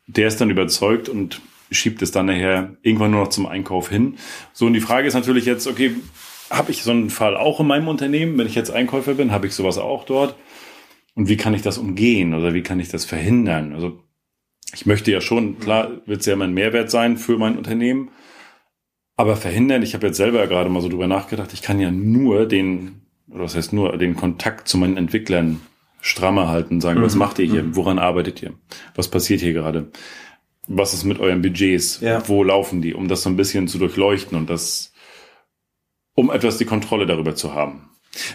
Der 0.06 0.28
ist 0.28 0.40
dann 0.40 0.48
überzeugt 0.48 1.10
und 1.10 1.42
schiebt 1.70 2.00
es 2.00 2.10
dann 2.10 2.24
nachher 2.24 2.74
irgendwann 2.80 3.10
nur 3.10 3.20
noch 3.20 3.30
zum 3.30 3.44
Einkauf 3.44 3.90
hin. 3.90 4.16
So, 4.54 4.64
und 4.64 4.72
die 4.72 4.80
Frage 4.80 5.08
ist 5.08 5.14
natürlich 5.14 5.44
jetzt, 5.44 5.66
okay, 5.66 5.94
habe 6.52 6.70
ich 6.70 6.82
so 6.82 6.90
einen 6.90 7.10
Fall 7.10 7.36
auch 7.36 7.60
in 7.60 7.66
meinem 7.66 7.88
Unternehmen? 7.88 8.38
Wenn 8.38 8.46
ich 8.46 8.54
jetzt 8.54 8.70
Einkäufer 8.70 9.14
bin, 9.14 9.32
habe 9.32 9.46
ich 9.46 9.54
sowas 9.54 9.78
auch 9.78 10.04
dort? 10.04 10.36
Und 11.14 11.28
wie 11.28 11.36
kann 11.36 11.54
ich 11.54 11.62
das 11.62 11.78
umgehen 11.78 12.34
oder 12.34 12.54
wie 12.54 12.62
kann 12.62 12.80
ich 12.80 12.88
das 12.88 13.04
verhindern? 13.04 13.72
Also 13.72 13.98
ich 14.74 14.86
möchte 14.86 15.10
ja 15.10 15.20
schon, 15.20 15.58
klar, 15.58 15.90
wird 16.06 16.20
es 16.20 16.26
ja 16.26 16.34
immer 16.34 16.44
ein 16.44 16.54
Mehrwert 16.54 16.90
sein 16.90 17.16
für 17.16 17.36
mein 17.38 17.58
Unternehmen, 17.58 18.10
aber 19.16 19.36
verhindern, 19.36 19.82
ich 19.82 19.94
habe 19.94 20.06
jetzt 20.06 20.16
selber 20.16 20.46
gerade 20.46 20.70
mal 20.70 20.80
so 20.80 20.88
drüber 20.88 21.06
nachgedacht, 21.06 21.52
ich 21.52 21.62
kann 21.62 21.80
ja 21.80 21.90
nur 21.90 22.46
den, 22.46 23.02
oder 23.30 23.44
was 23.44 23.54
heißt 23.54 23.72
nur, 23.72 23.96
den 23.98 24.16
Kontakt 24.16 24.68
zu 24.68 24.78
meinen 24.78 24.96
Entwicklern 24.96 25.60
strammer 26.00 26.48
halten, 26.48 26.80
sagen, 26.80 27.02
was 27.02 27.14
Mhm, 27.14 27.18
macht 27.18 27.38
ihr 27.38 27.46
hier? 27.46 27.76
Woran 27.76 27.98
arbeitet 27.98 28.42
ihr? 28.42 28.54
Was 28.94 29.08
passiert 29.08 29.40
hier 29.40 29.52
gerade? 29.52 29.90
Was 30.66 30.94
ist 30.94 31.04
mit 31.04 31.20
euren 31.20 31.42
Budgets? 31.42 32.00
Ja. 32.00 32.26
Wo 32.28 32.42
laufen 32.42 32.82
die? 32.82 32.94
Um 32.94 33.08
das 33.08 33.22
so 33.22 33.30
ein 33.30 33.36
bisschen 33.36 33.68
zu 33.68 33.78
durchleuchten 33.78 34.36
und 34.36 34.48
das, 34.48 34.91
um 36.14 36.30
etwas 36.30 36.58
die 36.58 36.64
Kontrolle 36.64 37.06
darüber 37.06 37.34
zu 37.34 37.54
haben. 37.54 37.88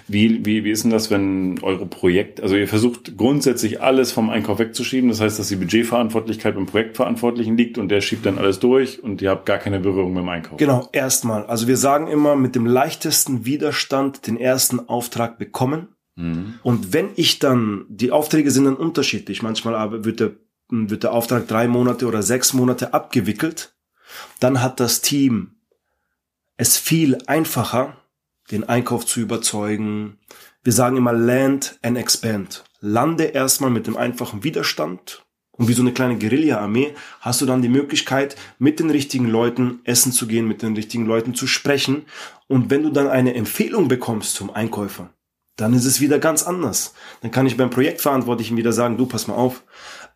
Wie, 0.07 0.43
wie, 0.43 0.63
wie 0.63 0.71
ist 0.71 0.83
denn 0.83 0.91
das, 0.91 1.11
wenn 1.11 1.59
eure 1.61 1.85
Projekt, 1.85 2.41
also 2.41 2.55
ihr 2.55 2.67
versucht 2.67 3.15
grundsätzlich 3.15 3.79
alles 3.79 4.11
vom 4.11 4.31
Einkauf 4.31 4.57
wegzuschieben, 4.57 5.09
das 5.09 5.21
heißt, 5.21 5.37
dass 5.37 5.49
die 5.49 5.55
Budgetverantwortlichkeit 5.55 6.55
beim 6.55 6.65
Projektverantwortlichen 6.65 7.55
liegt 7.57 7.77
und 7.77 7.89
der 7.89 8.01
schiebt 8.01 8.25
dann 8.25 8.39
alles 8.39 8.59
durch 8.59 9.03
und 9.03 9.21
ihr 9.21 9.29
habt 9.29 9.45
gar 9.45 9.59
keine 9.59 9.79
Berührung 9.79 10.13
mit 10.13 10.23
dem 10.23 10.29
Einkauf. 10.29 10.57
Genau, 10.57 10.89
erstmal. 10.93 11.45
Also 11.45 11.67
wir 11.67 11.77
sagen 11.77 12.07
immer, 12.07 12.35
mit 12.35 12.55
dem 12.55 12.65
leichtesten 12.65 13.45
Widerstand 13.45 14.25
den 14.25 14.37
ersten 14.37 14.89
Auftrag 14.89 15.37
bekommen. 15.37 15.89
Mhm. 16.15 16.55
Und 16.63 16.93
wenn 16.93 17.09
ich 17.15 17.37
dann, 17.37 17.85
die 17.87 18.11
Aufträge 18.11 18.49
sind 18.49 18.65
dann 18.65 18.77
unterschiedlich, 18.77 19.43
manchmal 19.43 19.75
aber 19.75 20.05
wird 20.05 20.19
der, 20.19 20.31
wird 20.69 21.03
der 21.03 21.13
Auftrag 21.13 21.47
drei 21.47 21.67
Monate 21.67 22.07
oder 22.07 22.23
sechs 22.23 22.53
Monate 22.53 22.95
abgewickelt, 22.95 23.75
dann 24.39 24.63
hat 24.63 24.79
das 24.79 25.01
Team 25.01 25.56
es 26.57 26.77
viel 26.77 27.17
einfacher, 27.27 27.97
den 28.51 28.67
Einkauf 28.67 29.05
zu 29.05 29.19
überzeugen. 29.19 30.17
Wir 30.63 30.73
sagen 30.73 30.97
immer 30.97 31.13
Land 31.13 31.79
and 31.81 31.97
Expand. 31.97 32.63
Lande 32.79 33.25
erstmal 33.25 33.69
mit 33.69 33.87
dem 33.87 33.97
einfachen 33.97 34.43
Widerstand 34.43 35.23
und 35.51 35.67
wie 35.67 35.73
so 35.73 35.81
eine 35.81 35.91
kleine 35.91 36.17
Guerilla-Armee 36.17 36.93
hast 37.19 37.41
du 37.41 37.45
dann 37.45 37.61
die 37.61 37.69
Möglichkeit, 37.69 38.35
mit 38.59 38.79
den 38.79 38.89
richtigen 38.89 39.27
Leuten 39.27 39.79
essen 39.83 40.11
zu 40.11 40.27
gehen, 40.27 40.47
mit 40.47 40.61
den 40.61 40.75
richtigen 40.75 41.05
Leuten 41.05 41.33
zu 41.33 41.47
sprechen. 41.47 42.05
Und 42.47 42.69
wenn 42.69 42.83
du 42.83 42.91
dann 42.91 43.07
eine 43.07 43.33
Empfehlung 43.33 43.87
bekommst 43.87 44.35
zum 44.35 44.51
Einkäufer, 44.51 45.09
dann 45.55 45.73
ist 45.73 45.85
es 45.85 45.99
wieder 45.99 46.19
ganz 46.19 46.43
anders. 46.43 46.93
Dann 47.21 47.31
kann 47.31 47.47
ich 47.47 47.57
beim 47.57 47.71
Projektverantwortlichen 47.71 48.57
wieder 48.57 48.71
sagen, 48.71 48.97
du, 48.97 49.07
pass 49.07 49.27
mal 49.27 49.33
auf, 49.33 49.63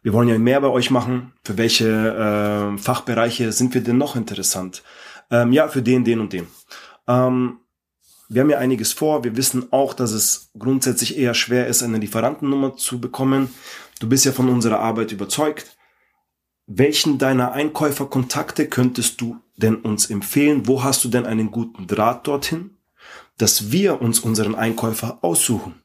wir 0.03 0.13
wollen 0.13 0.29
ja 0.29 0.37
mehr 0.37 0.61
bei 0.61 0.67
euch 0.67 0.91
machen. 0.91 1.33
Für 1.43 1.57
welche 1.57 1.87
äh, 1.87 2.77
Fachbereiche 2.77 3.51
sind 3.51 3.73
wir 3.73 3.81
denn 3.81 3.97
noch 3.97 4.15
interessant? 4.15 4.83
Ähm, 5.31 5.53
ja, 5.53 5.67
für 5.69 5.81
den, 5.81 6.03
den 6.03 6.19
und 6.19 6.33
den. 6.33 6.47
Ähm, 7.07 7.59
wir 8.29 8.41
haben 8.41 8.49
ja 8.49 8.59
einiges 8.59 8.93
vor. 8.93 9.23
Wir 9.23 9.35
wissen 9.35 9.73
auch, 9.73 9.93
dass 9.93 10.11
es 10.11 10.51
grundsätzlich 10.57 11.17
eher 11.17 11.33
schwer 11.33 11.67
ist, 11.67 11.83
eine 11.83 11.97
Lieferantennummer 11.97 12.77
zu 12.77 13.01
bekommen. 13.01 13.53
Du 13.99 14.07
bist 14.07 14.25
ja 14.25 14.31
von 14.31 14.49
unserer 14.49 14.79
Arbeit 14.79 15.11
überzeugt. 15.11 15.77
Welchen 16.67 17.17
deiner 17.17 17.51
Einkäuferkontakte 17.51 18.67
könntest 18.67 19.19
du 19.19 19.37
denn 19.57 19.75
uns 19.75 20.09
empfehlen? 20.09 20.67
Wo 20.67 20.83
hast 20.83 21.03
du 21.03 21.09
denn 21.09 21.25
einen 21.25 21.51
guten 21.51 21.87
Draht 21.87 22.27
dorthin, 22.27 22.77
dass 23.37 23.71
wir 23.71 24.01
uns 24.01 24.19
unseren 24.19 24.55
Einkäufer 24.55 25.19
aussuchen? 25.21 25.81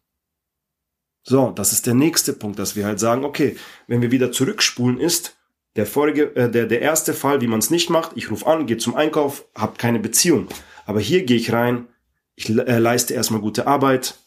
So, 1.24 1.50
das 1.50 1.72
ist 1.72 1.86
der 1.86 1.94
nächste 1.94 2.32
Punkt, 2.32 2.60
dass 2.60 2.76
wir 2.76 2.86
halt 2.86 3.00
sagen, 3.00 3.24
okay, 3.24 3.56
wenn 3.88 4.00
wir 4.00 4.12
wieder 4.12 4.30
zurückspulen 4.30 5.00
ist, 5.00 5.35
der 5.76 5.86
vorige, 5.86 6.34
äh, 6.36 6.50
der, 6.50 6.66
der 6.66 6.80
erste 6.80 7.14
Fall, 7.14 7.40
wie 7.40 7.46
man 7.46 7.58
es 7.58 7.70
nicht 7.70 7.90
macht, 7.90 8.12
ich 8.14 8.30
rufe 8.30 8.46
an, 8.46 8.66
gehe 8.66 8.78
zum 8.78 8.94
Einkauf, 8.94 9.44
habe 9.54 9.76
keine 9.78 10.00
Beziehung. 10.00 10.48
Aber 10.86 11.00
hier 11.00 11.24
gehe 11.24 11.36
ich 11.36 11.52
rein, 11.52 11.86
ich 12.34 12.50
äh, 12.50 12.78
leiste 12.78 13.14
erstmal 13.14 13.40
gute 13.40 13.66
Arbeit, 13.66 14.18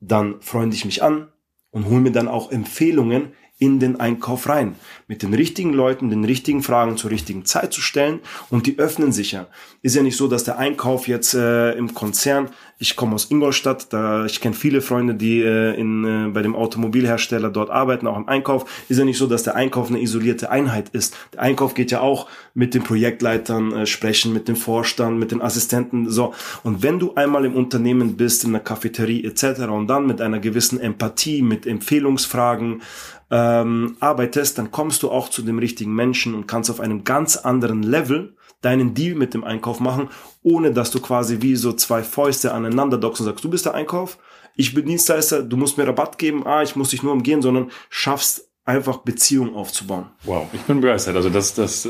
dann 0.00 0.40
freunde 0.40 0.76
ich 0.76 0.84
mich 0.84 1.02
an 1.02 1.28
und 1.70 1.86
hole 1.86 2.00
mir 2.00 2.12
dann 2.12 2.28
auch 2.28 2.50
Empfehlungen 2.50 3.32
in 3.58 3.80
den 3.80 3.98
Einkauf 3.98 4.48
rein. 4.48 4.76
Mit 5.08 5.22
den 5.22 5.34
richtigen 5.34 5.72
Leuten, 5.72 6.10
den 6.10 6.24
richtigen 6.24 6.62
Fragen 6.62 6.96
zur 6.96 7.10
richtigen 7.10 7.44
Zeit 7.44 7.72
zu 7.72 7.80
stellen 7.80 8.20
und 8.50 8.66
die 8.66 8.78
öffnen 8.78 9.12
sich 9.12 9.32
ja. 9.32 9.48
Ist 9.82 9.96
ja 9.96 10.02
nicht 10.02 10.16
so, 10.16 10.28
dass 10.28 10.44
der 10.44 10.58
Einkauf 10.58 11.08
jetzt 11.08 11.34
äh, 11.34 11.72
im 11.72 11.92
Konzern, 11.92 12.50
ich 12.80 12.94
komme 12.94 13.14
aus 13.14 13.30
Ingolstadt, 13.30 13.92
da 13.92 14.24
ich 14.24 14.40
kenne 14.40 14.54
viele 14.54 14.80
Freunde, 14.80 15.14
die 15.14 15.42
äh, 15.42 15.74
in, 15.74 16.04
äh, 16.04 16.28
bei 16.28 16.42
dem 16.42 16.54
Automobilhersteller 16.54 17.50
dort 17.50 17.70
arbeiten, 17.70 18.06
auch 18.06 18.16
im 18.16 18.28
Einkauf, 18.28 18.84
ist 18.88 18.98
ja 18.98 19.04
nicht 19.04 19.18
so, 19.18 19.26
dass 19.26 19.42
der 19.42 19.56
Einkauf 19.56 19.88
eine 19.88 20.00
isolierte 20.00 20.50
Einheit 20.50 20.90
ist. 20.90 21.16
Der 21.34 21.42
Einkauf 21.42 21.74
geht 21.74 21.90
ja 21.90 22.00
auch 22.00 22.28
mit 22.54 22.74
den 22.74 22.84
Projektleitern 22.84 23.72
äh, 23.72 23.86
sprechen, 23.86 24.32
mit 24.32 24.46
dem 24.46 24.54
Vorstand, 24.54 25.18
mit 25.18 25.32
den 25.32 25.42
Assistenten, 25.42 26.08
so. 26.08 26.34
Und 26.62 26.82
wenn 26.84 27.00
du 27.00 27.14
einmal 27.14 27.44
im 27.44 27.56
Unternehmen 27.56 28.16
bist, 28.16 28.44
in 28.44 28.52
der 28.52 28.60
Cafeterie 28.60 29.24
etc. 29.24 29.62
und 29.68 29.88
dann 29.88 30.06
mit 30.06 30.20
einer 30.20 30.38
gewissen 30.38 30.78
Empathie, 30.78 31.42
mit 31.42 31.66
Empfehlungsfragen, 31.66 32.82
ähm, 33.30 33.96
arbeitest, 34.00 34.56
dann 34.56 34.70
kommst 34.70 35.02
du 35.02 35.10
auch 35.10 35.28
zu 35.28 35.42
dem 35.42 35.58
richtigen 35.58 35.94
Menschen 35.94 36.34
und 36.34 36.46
kannst 36.46 36.70
auf 36.70 36.80
einem 36.80 37.04
ganz 37.04 37.36
anderen 37.36 37.82
Level 37.82 38.34
deinen 38.60 38.94
Deal 38.94 39.14
mit 39.14 39.34
dem 39.34 39.44
Einkauf 39.44 39.80
machen, 39.80 40.08
ohne 40.42 40.72
dass 40.72 40.90
du 40.90 41.00
quasi 41.00 41.38
wie 41.40 41.56
so 41.56 41.72
zwei 41.72 42.02
Fäuste 42.02 42.52
aneinander 42.52 42.98
dockst 42.98 43.20
und 43.20 43.26
sagst, 43.26 43.44
du 43.44 43.50
bist 43.50 43.66
der 43.66 43.74
Einkauf, 43.74 44.18
ich 44.56 44.74
bin 44.74 44.86
Dienstleister, 44.86 45.42
du 45.42 45.56
musst 45.56 45.78
mir 45.78 45.86
Rabatt 45.86 46.18
geben, 46.18 46.46
ah, 46.46 46.62
ich 46.62 46.74
muss 46.74 46.90
dich 46.90 47.02
nur 47.02 47.12
umgehen, 47.12 47.42
sondern 47.42 47.70
schaffst 47.90 48.48
einfach 48.64 48.98
Beziehungen 48.98 49.54
aufzubauen. 49.54 50.06
Wow, 50.24 50.46
ich 50.52 50.60
bin 50.62 50.80
begeistert. 50.80 51.16
Also 51.16 51.30
das, 51.30 51.54
das, 51.54 51.88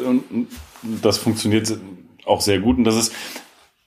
das 1.02 1.18
funktioniert 1.18 1.78
auch 2.24 2.40
sehr 2.40 2.60
gut 2.60 2.76
und 2.76 2.84
das 2.84 2.96
ist, 2.96 3.14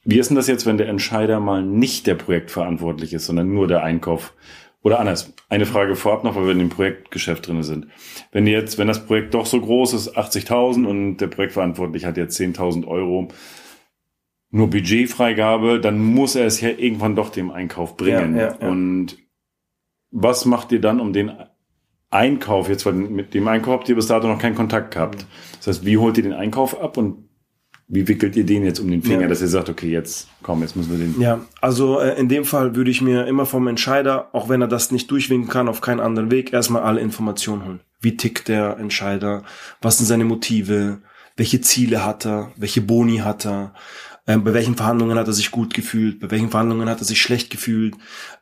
wie 0.03 0.17
ist 0.17 0.29
denn 0.29 0.35
das 0.35 0.47
jetzt, 0.47 0.65
wenn 0.65 0.77
der 0.77 0.89
Entscheider 0.89 1.39
mal 1.39 1.61
nicht 1.61 2.07
der 2.07 2.15
Projektverantwortlich 2.15 3.13
ist, 3.13 3.27
sondern 3.27 3.53
nur 3.53 3.67
der 3.67 3.83
Einkauf? 3.83 4.33
Oder 4.81 4.99
anders, 4.99 5.31
eine 5.51 5.65
Frage 5.65 5.97
vorab 5.97 6.23
noch, 6.23 6.35
weil 6.35 6.45
wir 6.45 6.51
in 6.53 6.59
dem 6.59 6.69
Projektgeschäft 6.69 7.45
drin 7.45 7.61
sind. 7.61 7.87
Wenn 8.31 8.47
jetzt, 8.47 8.77
wenn 8.77 8.87
das 8.87 9.05
Projekt 9.05 9.33
doch 9.33 9.45
so 9.45 9.59
groß 9.59 9.93
ist, 9.93 10.17
80.000 10.17 10.85
und 10.85 11.17
der 11.17 11.27
Projektverantwortliche 11.27 12.07
hat 12.07 12.15
jetzt 12.15 12.39
10.000 12.39 12.87
Euro, 12.87 13.27
nur 14.49 14.69
Budgetfreigabe, 14.69 15.81
dann 15.81 15.99
muss 15.99 16.35
er 16.35 16.45
es 16.45 16.61
ja 16.61 16.69
irgendwann 16.69 17.17
doch 17.17 17.29
dem 17.29 17.51
Einkauf 17.51 17.97
bringen. 17.97 18.37
Ja, 18.37 18.43
ja, 18.43 18.57
ja. 18.61 18.69
Und 18.69 19.17
was 20.09 20.45
macht 20.45 20.71
ihr 20.71 20.79
dann 20.79 21.01
um 21.01 21.11
den 21.11 21.33
Einkauf, 22.09 22.69
jetzt 22.69 22.85
mit 22.85 23.33
dem 23.33 23.47
Einkauf 23.47 23.79
habt 23.79 23.89
ihr 23.89 23.95
bis 23.95 24.07
dato 24.07 24.27
noch 24.27 24.39
keinen 24.39 24.55
Kontakt 24.55 24.93
gehabt. 24.93 25.25
Das 25.57 25.67
heißt, 25.67 25.85
wie 25.85 25.97
holt 25.97 26.15
ihr 26.17 26.23
den 26.23 26.33
Einkauf 26.33 26.81
ab 26.81 26.95
und 26.95 27.29
wie 27.91 28.07
wickelt 28.07 28.37
ihr 28.37 28.45
den 28.45 28.63
jetzt 28.63 28.79
um 28.79 28.89
den 28.89 29.03
Finger, 29.03 29.23
ja. 29.23 29.27
dass 29.27 29.41
ihr 29.41 29.49
sagt, 29.49 29.69
okay, 29.69 29.89
jetzt 29.89 30.29
komm, 30.41 30.61
jetzt 30.61 30.77
müssen 30.77 30.91
wir 30.91 30.97
den. 30.97 31.19
Ja, 31.19 31.41
also 31.59 31.99
äh, 31.99 32.17
in 32.17 32.29
dem 32.29 32.45
Fall 32.45 32.73
würde 32.73 32.89
ich 32.89 33.01
mir 33.01 33.27
immer 33.27 33.45
vom 33.45 33.67
Entscheider, 33.67 34.29
auch 34.33 34.47
wenn 34.47 34.61
er 34.61 34.69
das 34.69 34.91
nicht 34.91 35.11
durchwinken 35.11 35.49
kann, 35.49 35.67
auf 35.67 35.81
keinen 35.81 35.99
anderen 35.99 36.31
Weg, 36.31 36.53
erstmal 36.53 36.83
alle 36.83 37.01
Informationen 37.01 37.65
holen. 37.65 37.79
Wie 37.99 38.15
tickt 38.15 38.47
der 38.47 38.77
Entscheider? 38.77 39.43
Was 39.81 39.97
sind 39.97 40.07
seine 40.07 40.23
Motive? 40.23 40.99
Welche 41.35 41.59
Ziele 41.59 42.05
hat 42.05 42.25
er? 42.25 42.51
Welche 42.55 42.81
Boni 42.81 43.17
hat 43.17 43.45
er? 43.45 43.73
Ähm, 44.31 44.45
bei 44.45 44.53
welchen 44.53 44.75
Verhandlungen 44.75 45.17
hat 45.17 45.27
er 45.27 45.33
sich 45.33 45.51
gut 45.51 45.73
gefühlt? 45.73 46.21
Bei 46.21 46.31
welchen 46.31 46.49
Verhandlungen 46.49 46.87
hat 46.87 46.99
er 46.99 47.05
sich 47.05 47.21
schlecht 47.21 47.49
gefühlt? 47.49 47.95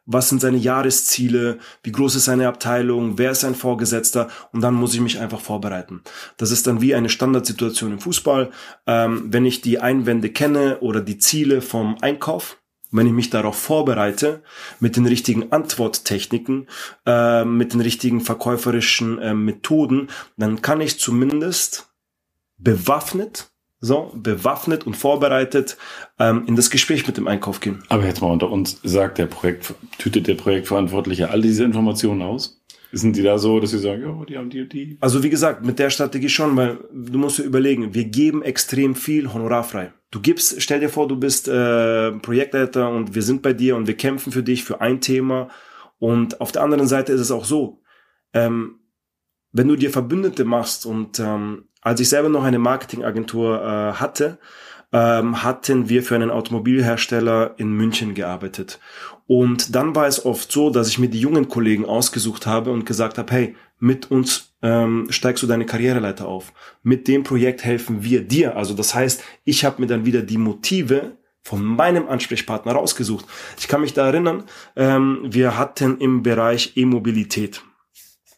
Was 0.05 0.29
sind 0.29 0.39
seine 0.39 0.58
Jahresziele? 0.58 1.58
Wie 1.81 1.91
groß 1.91 2.15
ist 2.15 2.25
seine 2.25 2.48
Abteilung? 2.48 3.17
Wer 3.17 3.31
ist 3.31 3.41
sein 3.41 3.55
Vorgesetzter? 3.55 4.29
Und 4.51 4.62
dann 4.62 4.75
muss 4.75 4.93
ich 4.93 5.01
mich 5.01 5.19
einfach 5.19 5.41
vorbereiten. 5.41 6.03
Das 6.38 6.51
ist 6.51 6.67
dann 6.67 6.81
wie 6.81 6.93
eine 6.93 7.10
Standardsituation 7.10 7.93
im 7.93 8.00
Fußball. 8.00 8.51
Ähm, 8.86 9.34
wenn 9.34 9.46
ich 9.46 9.62
die 9.62 9.79
Einwände 9.79 10.29
kenne 10.29 10.79
oder 10.81 11.01
die 11.01 11.17
Ziele 11.17 11.62
vom 11.62 11.98
Einkauf, 12.01 12.58
wenn 12.91 13.08
ich 13.08 13.13
mich 13.13 13.31
darauf 13.31 13.58
vorbereite, 13.58 14.43
mit 14.79 14.96
den 14.96 15.08
richtigen 15.08 15.51
Antworttechniken, 15.51 16.67
äh, 17.08 17.46
mit 17.46 17.74
den 17.74 17.81
richtigen 17.81 18.22
verkäuferischen 18.22 19.17
äh, 19.19 19.34
Methoden, 19.34 20.10
dann 20.38 20.62
kann 20.62 20.81
ich 20.81 21.00
zumindest 21.00 21.89
bewaffnet 22.58 23.51
so 23.81 24.12
bewaffnet 24.15 24.86
und 24.86 24.95
vorbereitet 24.95 25.77
ähm, 26.19 26.43
in 26.48 26.55
das 26.55 26.69
Gespräch 26.69 27.07
mit 27.07 27.17
dem 27.17 27.27
Einkauf 27.27 27.59
gehen. 27.59 27.83
Aber 27.89 28.05
jetzt 28.05 28.21
mal 28.21 28.31
unter 28.31 28.51
uns, 28.51 28.79
sagt 28.83 29.17
der 29.17 29.27
Projekt, 29.27 29.74
tütet 29.98 30.27
der 30.27 30.36
Projektverantwortliche 30.36 31.29
all 31.29 31.41
diese 31.41 31.63
Informationen 31.63 32.21
aus? 32.21 32.59
Sind 32.91 33.15
die 33.15 33.21
da 33.21 33.38
so, 33.38 33.59
dass 33.59 33.69
sie 33.69 33.77
sagen, 33.77 34.01
ja, 34.01 34.25
die 34.25 34.38
haben 34.38 34.50
die 34.50 34.62
und 34.62 34.74
die? 34.74 34.98
Also 35.00 35.21
wie 35.21 35.29
gesagt, 35.29 35.63
mit 35.63 35.77
der 35.77 35.91
Strategie 35.91 36.29
schon, 36.29 36.57
weil 36.57 36.79
du 36.91 37.19
musst 37.19 37.38
dir 37.38 37.43
überlegen, 37.43 37.93
wir 37.93 38.05
geben 38.05 38.41
extrem 38.41 38.95
viel 38.95 39.31
honorarfrei. 39.31 39.93
Du 40.09 40.19
gibst, 40.21 40.59
stell 40.59 40.79
dir 40.79 40.89
vor, 40.89 41.07
du 41.07 41.15
bist 41.15 41.48
äh, 41.48 42.12
Projektleiter 42.13 42.89
und 42.89 43.13
wir 43.13 43.21
sind 43.21 43.43
bei 43.43 43.53
dir 43.53 43.75
und 43.75 43.86
wir 43.86 43.95
kämpfen 43.95 44.31
für 44.31 44.41
dich 44.41 44.63
für 44.63 44.81
ein 44.81 45.01
Thema. 45.01 45.50
Und 46.00 46.41
auf 46.41 46.51
der 46.51 46.63
anderen 46.63 46.88
Seite 46.88 47.13
ist 47.13 47.21
es 47.21 47.29
auch 47.29 47.45
so, 47.45 47.83
ähm, 48.33 48.78
wenn 49.51 49.68
du 49.68 49.75
dir 49.75 49.89
Verbündete 49.89 50.46
machst 50.46 50.86
und 50.86 51.20
ähm, 51.20 51.65
als 51.82 52.00
ich 52.00 52.10
selber 52.10 52.29
noch 52.29 52.44
eine 52.44 52.60
Marketingagentur 52.60 53.62
äh, 53.62 53.94
hatte, 53.94 54.38
ähm, 54.91 55.44
hatten 55.44 55.89
wir 55.89 56.03
für 56.03 56.15
einen 56.15 56.32
Automobilhersteller 56.32 57.56
in 57.58 57.72
München 57.72 58.13
gearbeitet. 58.15 58.79
Und 59.27 59.75
dann 59.75 59.96
war 59.96 60.08
es 60.08 60.25
oft 60.25 60.51
so, 60.51 60.72
dass 60.72 60.88
ich 60.88 60.98
mir 60.98 61.10
die 61.10 61.20
jungen 61.20 61.48
Kollegen 61.48 61.86
ausgesucht 61.86 62.48
habe 62.48 62.72
und 62.72 62.86
gesagt 62.86 63.18
habe, 63.20 63.32
hey, 63.32 63.56
mit 63.77 64.10
uns 64.10 64.56
ähm, 64.62 65.08
steigst 65.10 65.44
du 65.44 65.48
deine 65.48 65.65
Karriereleiter 65.65 66.27
auf. 66.27 66.51
Mit 66.84 67.08
dem 67.08 67.24
Projekt 67.24 67.63
helfen 67.63 68.03
wir 68.03 68.24
dir. 68.24 68.58
Also 68.58 68.74
das 68.74 68.96
heißt, 68.96 69.24
ich 69.46 69.63
habe 69.63 69.82
mir 69.82 69.88
dann 69.88 70.06
wieder 70.06 70.22
die 70.22 70.39
Motive 70.39 71.18
von 71.44 71.63
meinem 71.63 72.08
Ansprechpartner 72.08 72.74
rausgesucht. 72.74 73.25
Ich 73.58 73.68
kann 73.68 73.82
mich 73.82 73.94
da 73.94 74.08
erinnern, 74.08 74.44
ähm, 74.75 75.20
wir 75.24 75.58
hatten 75.58 76.00
im 76.00 76.24
Bereich 76.24 76.74
E-Mobilität, 76.75 77.63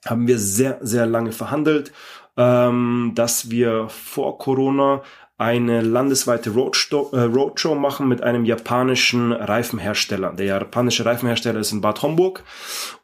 haben 0.05 0.27
wir 0.27 0.39
sehr, 0.39 0.79
sehr 0.81 1.05
lange 1.05 1.31
verhandelt 1.31 1.91
ähm, 2.37 3.11
dass 3.15 3.49
wir 3.49 3.89
vor 3.89 4.37
Corona 4.37 5.01
eine 5.37 5.81
landesweite 5.81 6.51
Roadshow, 6.51 7.09
äh, 7.13 7.21
Roadshow 7.21 7.73
machen 7.73 8.07
mit 8.07 8.21
einem 8.21 8.45
japanischen 8.45 9.31
Reifenhersteller. 9.31 10.33
Der 10.33 10.45
japanische 10.45 11.03
Reifenhersteller 11.03 11.59
ist 11.59 11.71
in 11.71 11.81
Bad 11.81 12.03
Homburg 12.03 12.43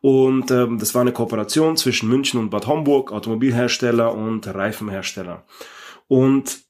und 0.02 0.52
ähm, 0.52 0.78
das 0.78 0.94
war 0.94 1.02
eine 1.02 1.14
Kooperation 1.14 1.78
zwischen 1.78 2.10
München 2.10 2.40
und 2.40 2.52
Bad 2.52 2.68
Homburg, 2.68 3.12
Automobilhersteller 3.12 4.14
und 4.14 4.48
Reifenhersteller. 4.48 5.44
Und 6.08 6.67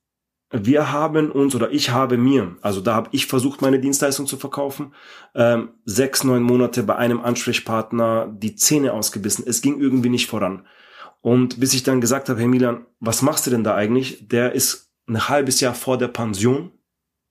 wir 0.51 0.92
haben 0.92 1.32
uns 1.32 1.56
oder 1.56 1.72
ich 1.72 1.89
habe 1.89 2.18
mir, 2.18 2.56
also 2.62 2.80
da 2.80 2.96
habe 2.96 3.10
ich 3.12 3.27
versucht, 3.27 3.62
meine 3.62 3.80
Dienstleistung 3.80 4.27
zu 4.27 4.38
verkaufen, 4.38 4.94
ähm, 5.36 5.70
sechs, 5.84 6.24
neun 6.24 6.44
Monate 6.44 6.84
bei 6.84 6.96
einem 6.96 7.20
Ansprechpartner 7.20 8.34
die 8.34 8.56
Zähne 8.56 8.94
ausgebissen. 8.94 9.44
Es 9.48 9.62
ging 9.62 9.80
irgendwie 9.80 10.10
nicht 10.10 10.27
voran. 10.27 10.66
Und 11.22 11.60
bis 11.60 11.74
ich 11.74 11.84
dann 11.84 12.00
gesagt 12.00 12.30
habe, 12.30 12.39
hey 12.39 12.48
Milan, 12.48 12.86
was 13.00 13.22
machst 13.22 13.46
du 13.46 13.51
denn 13.51 13.63
da 13.63 13.75
eigentlich? 13.75 14.27
Der 14.30 14.54
ist 14.54 14.94
ein 15.08 15.27
halbes 15.27 15.60
Jahr 15.60 15.74
vor 15.74 15.98
der 15.98 16.08
Pension. 16.08 16.72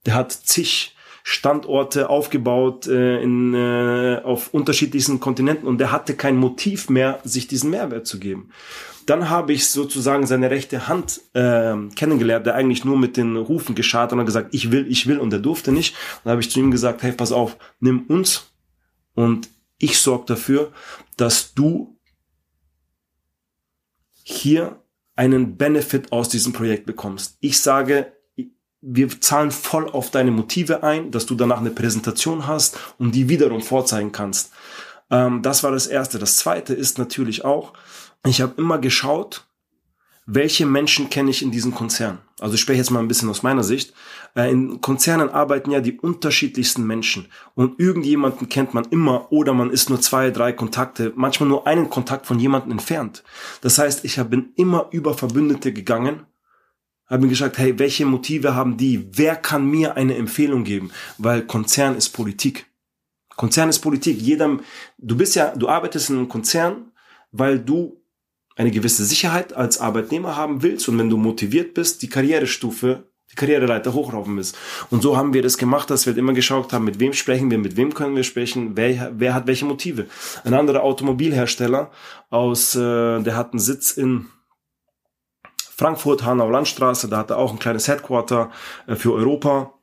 Der 0.04 0.14
hat 0.14 0.32
zig 0.32 0.95
Standorte 1.28 2.09
aufgebaut 2.09 2.87
äh, 2.87 3.21
in, 3.21 3.52
äh, 3.52 4.21
auf 4.23 4.54
unterschiedlichsten 4.54 5.18
Kontinenten 5.18 5.66
und 5.66 5.78
der 5.78 5.90
hatte 5.90 6.14
kein 6.14 6.37
Motiv 6.37 6.88
mehr, 6.88 7.18
sich 7.25 7.49
diesen 7.49 7.71
Mehrwert 7.71 8.06
zu 8.06 8.21
geben. 8.21 8.50
Dann 9.06 9.28
habe 9.28 9.52
ich 9.52 9.68
sozusagen 9.68 10.28
seine 10.28 10.52
rechte 10.52 10.87
Hand 10.87 11.21
äh, 11.33 11.75
kennengelernt, 11.97 12.47
der 12.47 12.54
eigentlich 12.54 12.85
nur 12.85 12.97
mit 12.97 13.16
den 13.16 13.37
Rufen 13.37 13.75
geschart 13.75 14.12
und 14.12 14.21
hat 14.21 14.26
gesagt, 14.26 14.54
ich 14.54 14.71
will, 14.71 14.87
ich 14.88 15.09
will 15.09 15.18
und 15.18 15.30
der 15.30 15.40
durfte 15.40 15.73
nicht. 15.73 15.97
dann 16.23 16.30
habe 16.30 16.42
ich 16.42 16.50
zu 16.52 16.61
ihm 16.61 16.71
gesagt, 16.71 17.02
hey, 17.02 17.11
pass 17.11 17.33
auf, 17.33 17.56
nimm 17.80 18.04
uns 18.06 18.52
und 19.14 19.49
ich 19.78 19.99
sorge 19.99 20.26
dafür, 20.26 20.71
dass 21.16 21.54
du 21.54 21.99
hier 24.23 24.80
einen 25.16 25.56
Benefit 25.56 26.12
aus 26.12 26.28
diesem 26.28 26.52
Projekt 26.52 26.87
bekommst. 26.87 27.37
Ich 27.40 27.61
sage, 27.61 28.12
wir 28.88 29.20
zahlen 29.20 29.50
voll 29.50 29.88
auf 29.90 30.10
deine 30.10 30.30
Motive 30.30 30.82
ein, 30.84 31.10
dass 31.10 31.26
du 31.26 31.34
danach 31.34 31.58
eine 31.58 31.70
Präsentation 31.70 32.46
hast 32.46 32.78
und 32.98 33.14
die 33.14 33.28
wiederum 33.28 33.60
vorzeigen 33.60 34.12
kannst. 34.12 34.52
Ähm, 35.10 35.42
das 35.42 35.64
war 35.64 35.72
das 35.72 35.88
Erste. 35.88 36.18
Das 36.18 36.36
Zweite 36.36 36.72
ist 36.72 36.96
natürlich 36.98 37.44
auch, 37.44 37.72
ich 38.24 38.40
habe 38.40 38.54
immer 38.56 38.78
geschaut, 38.78 39.44
welche 40.24 40.66
Menschen 40.66 41.10
kenne 41.10 41.30
ich 41.30 41.42
in 41.42 41.50
diesem 41.50 41.74
Konzern. 41.74 42.18
Also 42.40 42.54
ich 42.54 42.60
spreche 42.60 42.78
jetzt 42.78 42.90
mal 42.90 43.00
ein 43.00 43.08
bisschen 43.08 43.28
aus 43.28 43.42
meiner 43.42 43.64
Sicht. 43.64 43.92
Äh, 44.36 44.52
in 44.52 44.80
Konzernen 44.80 45.30
arbeiten 45.30 45.72
ja 45.72 45.80
die 45.80 45.98
unterschiedlichsten 45.98 46.86
Menschen 46.86 47.26
und 47.54 47.80
irgendjemanden 47.80 48.48
kennt 48.48 48.72
man 48.72 48.84
immer 48.90 49.32
oder 49.32 49.52
man 49.52 49.70
ist 49.70 49.88
nur 49.88 50.00
zwei, 50.00 50.30
drei 50.30 50.52
Kontakte, 50.52 51.12
manchmal 51.16 51.48
nur 51.48 51.66
einen 51.66 51.90
Kontakt 51.90 52.26
von 52.26 52.38
jemandem 52.38 52.72
entfernt. 52.72 53.24
Das 53.62 53.78
heißt, 53.78 54.04
ich 54.04 54.22
bin 54.24 54.50
immer 54.54 54.88
über 54.90 55.14
Verbündete 55.14 55.72
gegangen 55.72 56.26
habe 57.08 57.22
mir 57.22 57.28
gesagt, 57.28 57.58
hey, 57.58 57.78
welche 57.78 58.04
Motive 58.04 58.54
haben 58.54 58.76
die? 58.76 59.08
Wer 59.12 59.36
kann 59.36 59.66
mir 59.66 59.96
eine 59.96 60.16
Empfehlung 60.16 60.64
geben? 60.64 60.90
Weil 61.18 61.42
Konzern 61.42 61.96
ist 61.96 62.10
Politik. 62.10 62.66
Konzern 63.36 63.68
ist 63.68 63.80
Politik. 63.80 64.20
Jeder, 64.20 64.58
du 64.98 65.16
bist 65.16 65.36
ja, 65.36 65.54
du 65.54 65.68
arbeitest 65.68 66.10
in 66.10 66.16
einem 66.16 66.28
Konzern, 66.28 66.92
weil 67.32 67.58
du 67.58 68.02
eine 68.56 68.70
gewisse 68.70 69.04
Sicherheit 69.04 69.52
als 69.52 69.78
Arbeitnehmer 69.78 70.36
haben 70.36 70.62
willst 70.62 70.88
und 70.88 70.98
wenn 70.98 71.10
du 71.10 71.18
motiviert 71.18 71.75
bist, 71.75 72.00
die 72.02 72.08
Karrierestufe, 72.08 73.04
die 73.30 73.34
Karriereleiter 73.34 73.92
hochraufen 73.92 74.36
willst. 74.36 74.56
Und 74.90 75.02
so 75.02 75.16
haben 75.16 75.34
wir 75.34 75.42
das 75.42 75.58
gemacht, 75.58 75.90
dass 75.90 76.06
wir 76.06 76.12
halt 76.12 76.18
immer 76.18 76.32
geschaut 76.32 76.72
haben, 76.72 76.86
mit 76.86 76.98
wem 76.98 77.12
sprechen 77.12 77.50
wir, 77.50 77.58
mit 77.58 77.76
wem 77.76 77.92
können 77.92 78.16
wir 78.16 78.25
sprechen, 78.25 78.72
wer, 78.76 79.12
wer 79.16 79.34
hat 79.34 79.46
welche 79.46 79.66
Motive. 79.66 80.06
Ein 80.44 80.54
anderer 80.54 80.82
Automobilhersteller 80.82 81.90
aus, 82.30 82.75
äh, 82.75 82.78
der 83.22 83.36
hat 83.36 83.52
einen 83.52 83.60
Sitz 83.60 83.92
in 83.92 84.26
Frankfurt, 85.76 86.25
Hanau 86.25 86.49
Landstraße, 86.49 87.09
da 87.09 87.18
hat 87.18 87.30
er 87.30 87.38
auch 87.38 87.52
ein 87.52 87.59
kleines 87.59 87.87
Headquarter 87.87 88.50
äh, 88.87 88.95
für 88.95 89.12
Europa. 89.12 89.75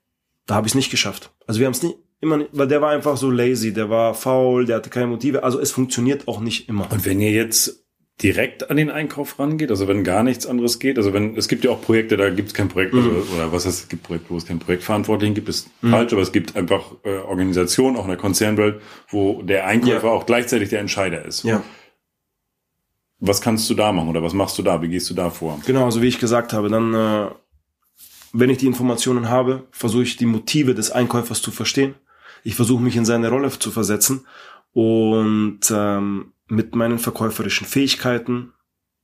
Da 0.47 0.55
habe 0.55 0.67
ich 0.67 0.71
es 0.71 0.75
nicht 0.75 0.89
geschafft. 0.89 1.31
Also 1.45 1.59
wir 1.59 1.67
haben 1.67 1.73
es 1.73 1.83
nicht 1.83 1.97
immer, 2.19 2.37
nicht, 2.37 2.49
weil 2.51 2.67
der 2.67 2.81
war 2.81 2.89
einfach 2.89 3.15
so 3.15 3.29
lazy, 3.29 3.73
der 3.73 3.89
war 3.89 4.15
faul, 4.15 4.65
der 4.65 4.77
hatte 4.77 4.89
keine 4.89 5.07
Motive. 5.07 5.43
Also 5.43 5.59
es 5.59 5.71
funktioniert 5.71 6.27
auch 6.27 6.39
nicht 6.39 6.67
immer. 6.67 6.91
Und 6.91 7.05
wenn 7.05 7.21
ihr 7.21 7.31
jetzt 7.31 7.85
direkt 8.21 8.69
an 8.69 8.77
den 8.77 8.89
Einkauf 8.89 9.37
rangeht, 9.39 9.69
also 9.69 9.87
wenn 9.87 10.03
gar 10.03 10.23
nichts 10.23 10.47
anderes 10.47 10.79
geht, 10.79 10.97
also 10.97 11.13
wenn 11.13 11.35
es 11.35 11.47
gibt 11.47 11.63
ja 11.63 11.71
auch 11.71 11.81
Projekte, 11.81 12.17
da 12.17 12.29
gibt 12.29 12.49
es 12.49 12.53
kein 12.53 12.69
Projekt, 12.69 12.93
also, 12.93 13.09
mhm. 13.09 13.23
oder 13.35 13.51
was 13.51 13.65
heißt, 13.65 13.83
es 13.83 13.89
gibt 13.89 14.03
Projekte, 14.03 14.29
wo 14.31 14.37
es 14.37 14.45
keinen 14.45 14.59
Projektverantwortlichen 14.59 15.35
gibt, 15.35 15.49
ist 15.49 15.69
mhm. 15.81 15.91
falsch, 15.91 16.13
aber 16.13 16.21
es 16.21 16.31
gibt 16.31 16.55
einfach 16.55 16.91
äh, 17.03 17.17
Organisationen, 17.17 17.97
auch 17.97 18.03
in 18.03 18.09
der 18.09 18.17
Konzernwelt, 18.17 18.81
wo 19.09 19.41
der 19.43 19.67
Einkäufer 19.67 20.07
ja. 20.07 20.13
auch 20.13 20.25
gleichzeitig 20.25 20.69
der 20.69 20.79
Entscheider 20.79 21.23
ist. 21.25 21.43
Ja. 21.43 21.63
Was 23.25 23.39
kannst 23.39 23.69
du 23.69 23.73
da 23.73 23.93
machen 23.93 24.09
oder 24.09 24.21
was 24.21 24.33
machst 24.33 24.57
du 24.57 24.63
da? 24.63 24.81
Wie 24.81 24.89
gehst 24.89 25.09
du 25.09 25.13
da 25.13 25.29
vor? 25.29 25.57
Genau, 25.65 25.85
also 25.85 26.01
wie 26.01 26.07
ich 26.07 26.19
gesagt 26.19 26.51
habe, 26.51 26.67
dann, 26.67 26.93
äh, 26.93 27.29
wenn 28.33 28.49
ich 28.49 28.57
die 28.57 28.67
Informationen 28.67 29.29
habe, 29.29 29.63
versuche 29.71 30.03
ich 30.03 30.17
die 30.17 30.25
Motive 30.25 30.75
des 30.75 30.91
Einkäufers 30.91 31.41
zu 31.41 31.49
verstehen. 31.49 31.95
Ich 32.43 32.55
versuche 32.55 32.83
mich 32.83 32.97
in 32.97 33.05
seine 33.05 33.29
Rolle 33.29 33.49
zu 33.57 33.71
versetzen 33.71 34.25
und 34.73 35.61
ähm, 35.71 36.33
mit 36.47 36.75
meinen 36.75 36.99
verkäuferischen 36.99 37.65
Fähigkeiten 37.65 38.51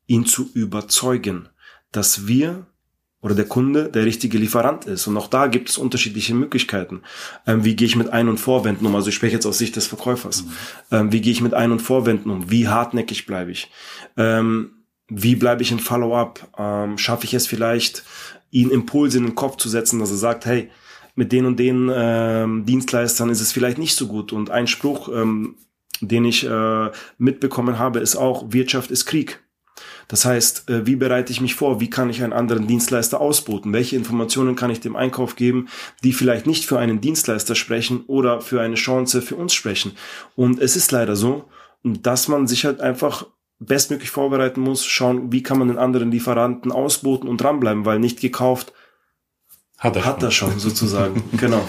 ihn 0.05 0.25
zu 0.25 0.49
überzeugen, 0.53 1.47
dass 1.93 2.27
wir 2.27 2.65
oder 3.21 3.35
der 3.35 3.45
Kunde 3.45 3.89
der 3.89 4.05
richtige 4.05 4.37
Lieferant 4.37 4.85
ist. 4.85 5.07
Und 5.07 5.17
auch 5.17 5.27
da 5.27 5.47
gibt 5.47 5.69
es 5.69 5.77
unterschiedliche 5.77 6.33
Möglichkeiten. 6.33 7.01
Ähm, 7.45 7.65
wie 7.65 7.75
gehe 7.75 7.87
ich 7.87 7.95
mit 7.95 8.11
Ein- 8.13 8.29
und 8.29 8.37
Vorwänden 8.37 8.87
um? 8.87 8.95
Also 8.95 9.09
ich 9.09 9.15
spreche 9.15 9.33
jetzt 9.33 9.45
aus 9.45 9.57
Sicht 9.57 9.75
des 9.75 9.87
Verkäufers. 9.87 10.43
Mhm. 10.43 10.51
Ähm, 10.91 11.11
wie 11.11 11.21
gehe 11.21 11.31
ich 11.31 11.41
mit 11.41 11.53
Ein- 11.53 11.71
und 11.71 11.81
Vorwänden 11.81 12.31
um? 12.31 12.49
Wie 12.49 12.67
hartnäckig 12.67 13.25
bleibe 13.25 13.51
ich? 13.51 13.69
Ähm, 14.15 14.71
wie 15.09 15.35
bleibe 15.35 15.63
ich 15.63 15.71
im 15.71 15.79
Follow-up? 15.79 16.47
Ähm, 16.57 16.97
schaffe 16.97 17.25
ich 17.25 17.33
es 17.33 17.47
vielleicht, 17.47 18.03
ihn 18.51 18.69
Impulse 18.69 19.17
in 19.17 19.25
den 19.25 19.35
Kopf 19.35 19.57
zu 19.57 19.67
setzen, 19.67 19.99
dass 19.99 20.11
er 20.11 20.17
sagt, 20.17 20.45
hey, 20.45 20.69
mit 21.15 21.31
den 21.31 21.45
und 21.45 21.59
den 21.59 21.91
ähm, 21.93 22.65
Dienstleistern 22.65 23.29
ist 23.29 23.41
es 23.41 23.51
vielleicht 23.51 23.77
nicht 23.77 23.95
so 23.95 24.07
gut. 24.07 24.31
Und 24.31 24.49
ein 24.49 24.67
Spruch, 24.67 25.09
ähm, 25.09 25.55
den 25.99 26.23
ich 26.23 26.45
äh, 26.45 26.91
mitbekommen 27.17 27.77
habe, 27.77 27.99
ist 27.99 28.15
auch, 28.15 28.53
Wirtschaft 28.53 28.91
ist 28.91 29.05
Krieg. 29.05 29.41
Das 30.09 30.25
heißt, 30.25 30.69
äh, 30.69 30.85
wie 30.85 30.97
bereite 30.97 31.31
ich 31.31 31.39
mich 31.39 31.55
vor? 31.55 31.79
Wie 31.79 31.89
kann 31.89 32.09
ich 32.09 32.21
einen 32.21 32.33
anderen 32.33 32.67
Dienstleister 32.67 33.21
ausboten? 33.21 33.71
Welche 33.71 33.95
Informationen 33.95 34.57
kann 34.57 34.71
ich 34.71 34.81
dem 34.81 34.97
Einkauf 34.97 35.37
geben, 35.37 35.69
die 36.03 36.11
vielleicht 36.11 36.47
nicht 36.47 36.65
für 36.65 36.79
einen 36.79 36.99
Dienstleister 36.99 37.55
sprechen 37.55 38.03
oder 38.07 38.41
für 38.41 38.59
eine 38.59 38.75
Chance 38.75 39.21
für 39.21 39.35
uns 39.35 39.53
sprechen? 39.53 39.93
Und 40.35 40.59
es 40.59 40.75
ist 40.75 40.91
leider 40.91 41.15
so, 41.15 41.45
dass 41.83 42.27
man 42.27 42.47
sich 42.47 42.65
halt 42.65 42.81
einfach 42.81 43.27
bestmöglich 43.59 44.09
vorbereiten 44.09 44.61
muss, 44.61 44.85
schauen, 44.85 45.31
wie 45.31 45.43
kann 45.43 45.59
man 45.59 45.67
den 45.67 45.77
anderen 45.77 46.11
Lieferanten 46.11 46.71
ausboten 46.71 47.29
und 47.29 47.41
dranbleiben, 47.41 47.85
weil 47.85 47.99
nicht 47.99 48.19
gekauft 48.19 48.73
hat 49.79 49.95
er, 49.95 50.05
hat 50.05 50.21
er 50.21 50.31
schon, 50.31 50.59
sozusagen. 50.59 51.23
genau. 51.37 51.61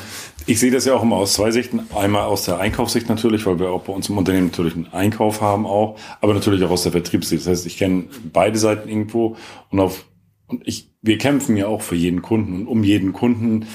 Ich 0.46 0.58
sehe 0.58 0.70
das 0.70 0.84
ja 0.84 0.94
auch 0.94 1.02
immer 1.02 1.16
aus 1.16 1.34
zwei 1.34 1.50
Sichten. 1.50 1.80
Einmal 1.94 2.24
aus 2.24 2.44
der 2.44 2.58
Einkaufssicht 2.58 3.08
natürlich, 3.08 3.46
weil 3.46 3.58
wir 3.58 3.70
auch 3.70 3.82
bei 3.82 3.92
uns 3.92 4.08
im 4.08 4.18
Unternehmen 4.18 4.46
natürlich 4.46 4.74
einen 4.74 4.92
Einkauf 4.92 5.40
haben 5.40 5.66
auch, 5.66 5.96
aber 6.20 6.34
natürlich 6.34 6.64
auch 6.64 6.70
aus 6.70 6.82
der 6.82 6.92
Vertriebssicht. 6.92 7.42
Das 7.42 7.50
heißt, 7.50 7.66
ich 7.66 7.76
kenne 7.76 8.04
beide 8.32 8.58
Seiten 8.58 8.88
irgendwo 8.88 9.36
und 9.70 9.80
auf 9.80 10.04
und 10.50 10.66
ich, 10.66 10.90
wir 11.00 11.16
kämpfen 11.16 11.56
ja 11.56 11.68
auch 11.68 11.80
für 11.80 11.94
jeden 11.94 12.22
Kunden 12.22 12.62
und 12.62 12.66
um 12.66 12.84
jeden 12.84 13.12
Kunden, 13.12 13.66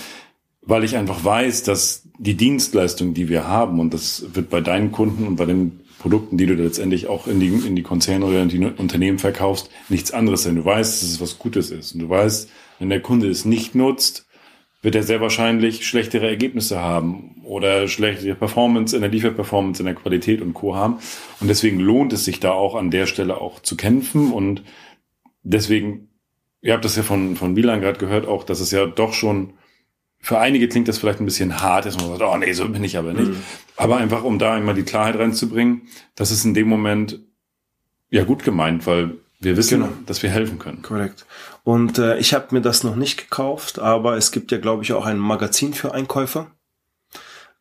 weil 0.61 0.83
ich 0.83 0.97
einfach 0.97 1.23
weiß, 1.23 1.63
dass 1.63 2.07
die 2.19 2.35
Dienstleistung, 2.35 3.13
die 3.13 3.29
wir 3.29 3.47
haben, 3.47 3.79
und 3.79 3.93
das 3.93 4.25
wird 4.33 4.49
bei 4.49 4.61
deinen 4.61 4.91
Kunden 4.91 5.25
und 5.25 5.37
bei 5.37 5.45
den 5.45 5.79
Produkten, 5.99 6.37
die 6.37 6.45
du 6.45 6.53
letztendlich 6.53 7.07
auch 7.07 7.27
in 7.27 7.39
die, 7.39 7.47
in 7.47 7.75
die 7.75 7.81
Konzerne 7.81 8.25
oder 8.25 8.43
in 8.43 8.49
die 8.49 8.59
Unternehmen 8.59 9.19
verkaufst, 9.19 9.69
nichts 9.89 10.11
anderes 10.11 10.43
sein. 10.43 10.55
Du 10.55 10.65
weißt, 10.65 11.01
dass 11.01 11.09
es 11.09 11.21
was 11.21 11.39
Gutes 11.39 11.71
ist. 11.71 11.93
Und 11.93 12.01
du 12.01 12.09
weißt, 12.09 12.49
wenn 12.79 12.89
der 12.89 13.01
Kunde 13.01 13.29
es 13.29 13.45
nicht 13.45 13.73
nutzt, 13.73 14.24
wird 14.85 14.93
er 14.93 15.01
sehr 15.01 15.19
wahrscheinlich 15.19 15.87
schlechtere 15.87 16.29
Ergebnisse 16.29 16.79
haben 16.79 17.41
oder 17.43 17.87
schlechtere 17.87 18.35
Performance 18.35 18.95
in 18.95 19.01
der 19.01 19.09
Lieferperformance, 19.09 19.81
in 19.81 19.87
der 19.87 19.95
Qualität 19.95 20.41
und 20.41 20.53
Co. 20.53 20.75
haben. 20.75 20.99
Und 21.39 21.47
deswegen 21.47 21.79
lohnt 21.79 22.13
es 22.13 22.23
sich 22.23 22.39
da 22.39 22.51
auch 22.51 22.75
an 22.75 22.91
der 22.91 23.07
Stelle 23.07 23.41
auch 23.41 23.59
zu 23.59 23.75
kämpfen. 23.75 24.31
Und 24.31 24.63
deswegen, 25.41 26.09
ihr 26.61 26.73
habt 26.73 26.85
das 26.85 26.95
ja 26.95 27.01
von, 27.01 27.35
von 27.35 27.55
Wieland 27.55 27.81
gerade 27.81 27.97
gehört, 27.97 28.27
auch, 28.27 28.43
dass 28.43 28.59
es 28.59 28.69
ja 28.69 28.85
doch 28.85 29.13
schon 29.13 29.53
für 30.19 30.37
einige 30.37 30.67
klingt 30.67 30.87
das 30.87 30.99
vielleicht 30.99 31.19
ein 31.19 31.25
bisschen 31.25 31.61
hart, 31.61 31.87
dass 31.87 31.97
man 31.97 32.07
sagt, 32.07 32.21
oh 32.21 32.37
nee, 32.37 32.53
so 32.53 32.69
bin 32.69 32.83
ich 32.83 32.97
aber 32.97 33.13
nicht. 33.13 33.31
Mhm. 33.31 33.43
Aber 33.77 33.97
einfach, 33.97 34.23
um 34.23 34.37
da 34.37 34.53
einmal 34.53 34.75
die 34.75 34.83
Klarheit 34.83 35.17
reinzubringen, 35.17 35.87
das 36.13 36.29
ist 36.29 36.45
in 36.45 36.53
dem 36.53 36.67
Moment 36.67 37.19
ja 38.11 38.23
gut 38.23 38.43
gemeint, 38.43 38.85
weil 38.85 39.17
wir 39.39 39.57
wissen, 39.57 39.81
genau. 39.81 39.93
dass 40.05 40.23
wir 40.23 40.29
helfen 40.29 40.59
können. 40.59 40.81
Korrekt. 40.81 41.25
Und 41.63 41.97
äh, 41.97 42.17
ich 42.17 42.33
habe 42.33 42.53
mir 42.53 42.61
das 42.61 42.83
noch 42.83 42.95
nicht 42.95 43.17
gekauft, 43.17 43.79
aber 43.79 44.17
es 44.17 44.31
gibt 44.31 44.51
ja, 44.51 44.57
glaube 44.57 44.83
ich, 44.83 44.93
auch 44.93 45.05
ein 45.05 45.19
Magazin 45.19 45.73
für 45.73 45.93
Einkäufer. 45.93 46.51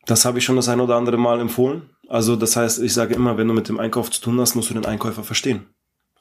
Das 0.05 0.25
habe 0.25 0.37
ich 0.37 0.45
schon 0.45 0.55
das 0.55 0.69
ein 0.69 0.79
oder 0.79 0.95
andere 0.95 1.17
Mal 1.17 1.39
empfohlen. 1.39 1.89
Also 2.07 2.35
das 2.35 2.55
heißt, 2.55 2.81
ich 2.81 2.93
sage 2.93 3.15
immer, 3.15 3.37
wenn 3.37 3.47
du 3.47 3.53
mit 3.53 3.67
dem 3.67 3.79
Einkauf 3.79 4.11
zu 4.11 4.21
tun 4.21 4.39
hast, 4.39 4.55
musst 4.55 4.69
du 4.69 4.73
den 4.75 4.85
Einkäufer 4.85 5.23
verstehen. 5.23 5.65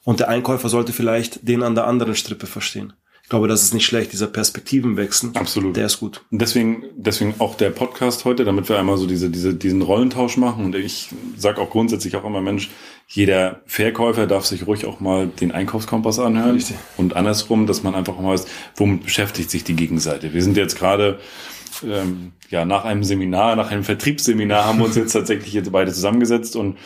Und 0.04 0.20
der 0.20 0.28
Einkäufer 0.28 0.68
sollte 0.68 0.92
vielleicht 0.92 1.46
den 1.46 1.62
an 1.62 1.74
der 1.74 1.86
anderen 1.86 2.14
Strippe 2.14 2.46
verstehen. 2.46 2.94
Ich 3.24 3.30
glaube, 3.30 3.48
das 3.48 3.62
ist 3.62 3.72
nicht 3.72 3.86
schlecht, 3.86 4.12
dieser 4.12 4.26
Perspektivenwechsel. 4.26 5.30
Absolut. 5.32 5.76
Der 5.76 5.86
ist 5.86 5.98
gut. 5.98 6.22
Deswegen, 6.30 6.84
deswegen 6.94 7.34
auch 7.38 7.54
der 7.54 7.70
Podcast 7.70 8.26
heute, 8.26 8.44
damit 8.44 8.68
wir 8.68 8.78
einmal 8.78 8.98
so 8.98 9.06
diese, 9.06 9.30
diese, 9.30 9.54
diesen 9.54 9.80
Rollentausch 9.80 10.36
machen. 10.36 10.66
Und 10.66 10.74
ich 10.74 11.08
sage 11.34 11.58
auch 11.62 11.70
grundsätzlich 11.70 12.16
auch 12.16 12.24
immer, 12.26 12.42
Mensch, 12.42 12.68
jeder 13.08 13.62
Verkäufer 13.64 14.26
darf 14.26 14.44
sich 14.44 14.66
ruhig 14.66 14.84
auch 14.84 15.00
mal 15.00 15.26
den 15.26 15.52
Einkaufskompass 15.52 16.18
anhören. 16.18 16.56
Richtig. 16.56 16.76
Und 16.98 17.16
andersrum, 17.16 17.66
dass 17.66 17.82
man 17.82 17.94
einfach 17.94 18.18
mal 18.18 18.34
weiß, 18.34 18.44
womit 18.76 19.04
beschäftigt 19.04 19.50
sich 19.50 19.64
die 19.64 19.74
Gegenseite. 19.74 20.34
Wir 20.34 20.42
sind 20.42 20.58
jetzt 20.58 20.76
gerade 20.76 21.18
ähm, 21.82 22.32
ja 22.50 22.66
nach 22.66 22.84
einem 22.84 23.04
Seminar, 23.04 23.56
nach 23.56 23.70
einem 23.70 23.84
Vertriebsseminar 23.84 24.66
haben 24.66 24.80
wir 24.80 24.84
uns 24.84 24.96
jetzt 24.96 25.12
tatsächlich 25.12 25.54
jetzt 25.54 25.72
beide 25.72 25.94
zusammengesetzt 25.94 26.56
und 26.56 26.76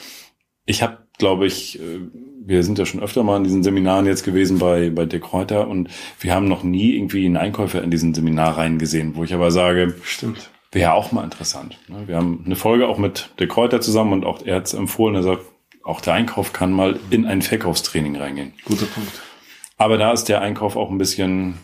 ich 0.66 0.82
habe, 0.82 0.98
glaube 1.18 1.46
ich, 1.46 1.78
äh, 1.78 2.00
wir 2.46 2.62
sind 2.62 2.78
ja 2.78 2.86
schon 2.86 3.02
öfter 3.02 3.22
mal 3.22 3.36
in 3.36 3.44
diesen 3.44 3.62
Seminaren 3.62 4.06
jetzt 4.06 4.24
gewesen 4.24 4.58
bei, 4.58 4.90
bei 4.90 5.04
De 5.04 5.20
Kräuter 5.20 5.68
und 5.68 5.90
wir 6.20 6.34
haben 6.34 6.48
noch 6.48 6.62
nie 6.62 6.96
irgendwie 6.96 7.26
einen 7.26 7.36
Einkäufer 7.36 7.82
in 7.82 7.90
diesen 7.90 8.14
Seminar 8.14 8.56
reingesehen, 8.56 9.16
wo 9.16 9.24
ich 9.24 9.34
aber 9.34 9.50
sage, 9.50 9.94
Stimmt. 10.02 10.50
wäre 10.72 10.94
auch 10.94 11.12
mal 11.12 11.24
interessant. 11.24 11.78
Ne? 11.88 12.04
Wir 12.06 12.16
haben 12.16 12.42
eine 12.46 12.56
Folge 12.56 12.88
auch 12.88 12.96
mit 12.96 13.30
De 13.38 13.46
Kräuter 13.46 13.80
zusammen 13.80 14.14
und 14.14 14.24
auch 14.24 14.46
er 14.46 14.56
hat 14.56 14.66
es 14.66 14.74
empfohlen, 14.74 15.14
er 15.14 15.22
sagt, 15.22 15.42
auch 15.84 16.00
der 16.00 16.14
Einkauf 16.14 16.52
kann 16.52 16.72
mal 16.72 16.98
in 17.10 17.26
ein 17.26 17.42
Verkaufstraining 17.42 18.16
reingehen. 18.16 18.52
Guter 18.64 18.86
Punkt. 18.86 19.10
Aber 19.78 19.96
da 19.96 20.12
ist 20.12 20.24
der 20.24 20.40
Einkauf 20.42 20.76
auch 20.76 20.90
ein 20.90 20.98
bisschen, 20.98 21.54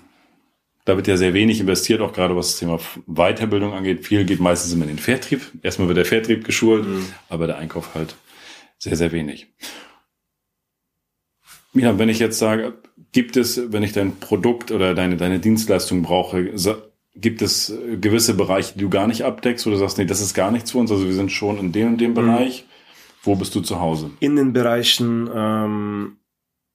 da 0.84 0.96
wird 0.96 1.06
ja 1.08 1.16
sehr 1.16 1.34
wenig 1.34 1.60
investiert, 1.60 2.00
auch 2.00 2.12
gerade 2.12 2.36
was 2.36 2.52
das 2.52 2.58
Thema 2.58 2.78
Weiterbildung 3.06 3.74
angeht. 3.74 4.06
Viel 4.06 4.24
geht 4.24 4.40
meistens 4.40 4.72
immer 4.72 4.84
in 4.84 4.90
den 4.90 4.98
Vertrieb. 4.98 5.42
Erstmal 5.62 5.88
wird 5.88 5.98
der 5.98 6.04
Vertrieb 6.04 6.44
geschult, 6.44 6.86
mhm. 6.86 7.06
aber 7.28 7.46
der 7.46 7.58
Einkauf 7.58 7.94
halt 7.94 8.16
sehr, 8.84 8.96
sehr 8.96 9.12
wenig. 9.12 9.46
Ja, 11.72 11.98
wenn 11.98 12.10
ich 12.10 12.18
jetzt 12.18 12.38
sage, 12.38 12.74
gibt 13.12 13.36
es, 13.38 13.72
wenn 13.72 13.82
ich 13.82 13.92
dein 13.92 14.16
Produkt 14.16 14.70
oder 14.70 14.94
deine, 14.94 15.16
deine 15.16 15.40
Dienstleistung 15.40 16.02
brauche, 16.02 16.52
gibt 17.16 17.40
es 17.40 17.72
gewisse 18.00 18.34
Bereiche, 18.34 18.74
die 18.74 18.82
du 18.82 18.90
gar 18.90 19.06
nicht 19.06 19.22
abdeckst 19.22 19.66
oder 19.66 19.78
sagst, 19.78 19.96
nee, 19.96 20.04
das 20.04 20.20
ist 20.20 20.34
gar 20.34 20.50
nichts 20.50 20.72
für 20.72 20.78
uns, 20.78 20.90
also 20.90 21.06
wir 21.06 21.14
sind 21.14 21.32
schon 21.32 21.58
in 21.58 21.72
dem 21.72 21.92
und 21.92 22.00
dem 22.00 22.10
mhm. 22.10 22.14
Bereich. 22.14 22.66
Wo 23.22 23.36
bist 23.36 23.54
du 23.54 23.62
zu 23.62 23.80
Hause? 23.80 24.10
In 24.20 24.36
den 24.36 24.52
Bereichen, 24.52 25.30
ähm, 25.34 26.18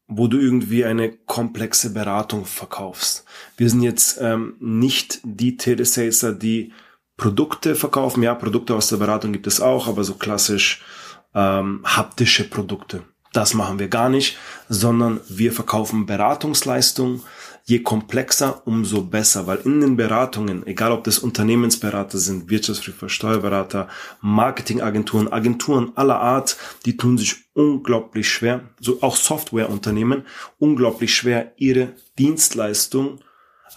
wo 0.08 0.28
du 0.28 0.40
irgendwie 0.40 0.86
eine 0.86 1.12
komplexe 1.12 1.94
Beratung 1.94 2.46
verkaufst. 2.46 3.24
Wir 3.56 3.70
sind 3.70 3.84
jetzt 3.84 4.20
ähm, 4.20 4.56
nicht 4.60 5.20
die 5.24 5.58
Telesaleser, 5.58 6.34
die 6.34 6.74
Produkte 7.18 7.76
verkaufen. 7.76 8.24
Ja, 8.24 8.34
Produkte 8.34 8.74
aus 8.74 8.90
der 8.90 8.98
Beratung 8.98 9.32
gibt 9.32 9.46
es 9.46 9.62
auch, 9.62 9.88
aber 9.88 10.04
so 10.04 10.16
klassisch 10.16 10.82
ähm, 11.34 11.82
haptische 11.86 12.50
Produkte. 12.50 13.04
Das 13.32 13.54
machen 13.54 13.78
wir 13.78 13.90
gar 13.90 14.10
nicht, 14.10 14.38
sondern 14.70 15.20
wir 15.30 15.52
verkaufen 15.52 16.06
Beratungsleistungen. 16.06 17.22
Je 17.66 17.80
komplexer, 17.84 18.66
umso 18.66 19.04
besser, 19.04 19.46
weil 19.46 19.60
in 19.60 19.80
den 19.82 19.96
Beratungen, 19.96 20.66
egal 20.66 20.92
ob 20.92 21.04
das 21.04 21.20
Unternehmensberater 21.20 22.18
sind, 22.18 22.50
Wirtschaftsprüfer, 22.50 23.10
Steuerberater, 23.10 23.88
Marketingagenturen, 24.22 25.32
Agenturen 25.32 25.92
aller 25.96 26.20
Art, 26.20 26.58
die 26.86 26.98
tun 26.98 27.20
sich 27.20 27.36
unglaublich 27.54 28.28
schwer, 28.28 28.62
so 28.80 29.04
auch 29.04 29.16
Softwareunternehmen, 29.16 30.24
unglaublich 30.58 31.14
schwer, 31.14 31.54
ihre 31.58 31.94
Dienstleistung 32.18 33.20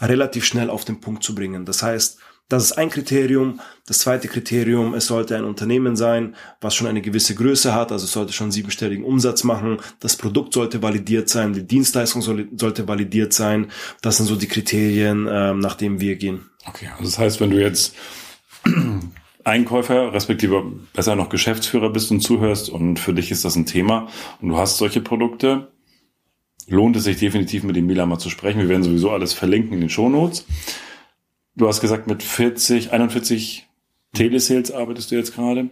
relativ 0.00 0.46
schnell 0.46 0.70
auf 0.70 0.86
den 0.86 1.02
Punkt 1.02 1.22
zu 1.22 1.34
bringen. 1.34 1.66
Das 1.66 1.82
heißt, 1.82 2.18
das 2.52 2.64
ist 2.64 2.72
ein 2.72 2.90
Kriterium. 2.90 3.60
Das 3.86 4.00
zweite 4.00 4.28
Kriterium, 4.28 4.92
es 4.92 5.06
sollte 5.06 5.36
ein 5.36 5.44
Unternehmen 5.44 5.96
sein, 5.96 6.36
was 6.60 6.74
schon 6.74 6.86
eine 6.86 7.00
gewisse 7.00 7.34
Größe 7.34 7.74
hat, 7.74 7.90
also 7.90 8.04
es 8.04 8.12
sollte 8.12 8.34
schon 8.34 8.52
siebenstelligen 8.52 9.04
Umsatz 9.04 9.42
machen. 9.42 9.78
Das 10.00 10.16
Produkt 10.16 10.52
sollte 10.52 10.82
validiert 10.82 11.30
sein, 11.30 11.54
die 11.54 11.66
Dienstleistung 11.66 12.20
soll, 12.20 12.48
sollte 12.56 12.86
validiert 12.86 13.32
sein. 13.32 13.70
Das 14.02 14.18
sind 14.18 14.26
so 14.26 14.36
die 14.36 14.48
Kriterien, 14.48 15.26
äh, 15.26 15.54
nach 15.54 15.76
denen 15.76 16.00
wir 16.00 16.16
gehen. 16.16 16.50
Okay, 16.66 16.88
also 16.90 17.04
das 17.04 17.18
heißt, 17.18 17.40
wenn 17.40 17.50
du 17.50 17.58
jetzt 17.58 17.94
Einkäufer, 19.44 20.12
respektive 20.12 20.62
besser 20.92 21.16
noch 21.16 21.30
Geschäftsführer 21.30 21.88
bist 21.88 22.10
und 22.10 22.20
zuhörst 22.20 22.68
und 22.68 22.98
für 22.98 23.14
dich 23.14 23.30
ist 23.30 23.46
das 23.46 23.56
ein 23.56 23.64
Thema 23.64 24.08
und 24.42 24.50
du 24.50 24.58
hast 24.58 24.76
solche 24.76 25.00
Produkte, 25.00 25.72
lohnt 26.68 26.96
es 26.96 27.04
sich 27.04 27.16
definitiv 27.16 27.62
mit 27.62 27.76
dem 27.76 27.86
Mila 27.86 28.04
mal 28.04 28.18
zu 28.18 28.28
sprechen. 28.28 28.60
Wir 28.60 28.68
werden 28.68 28.84
sowieso 28.84 29.10
alles 29.10 29.32
verlinken 29.32 29.72
in 29.72 29.80
den 29.80 29.90
Shownotes. 29.90 30.44
Du 31.54 31.68
hast 31.68 31.80
gesagt, 31.80 32.06
mit 32.06 32.22
40, 32.22 32.92
41 32.92 33.68
Telesales 34.14 34.72
arbeitest 34.72 35.10
du 35.10 35.16
jetzt 35.16 35.34
gerade. 35.34 35.70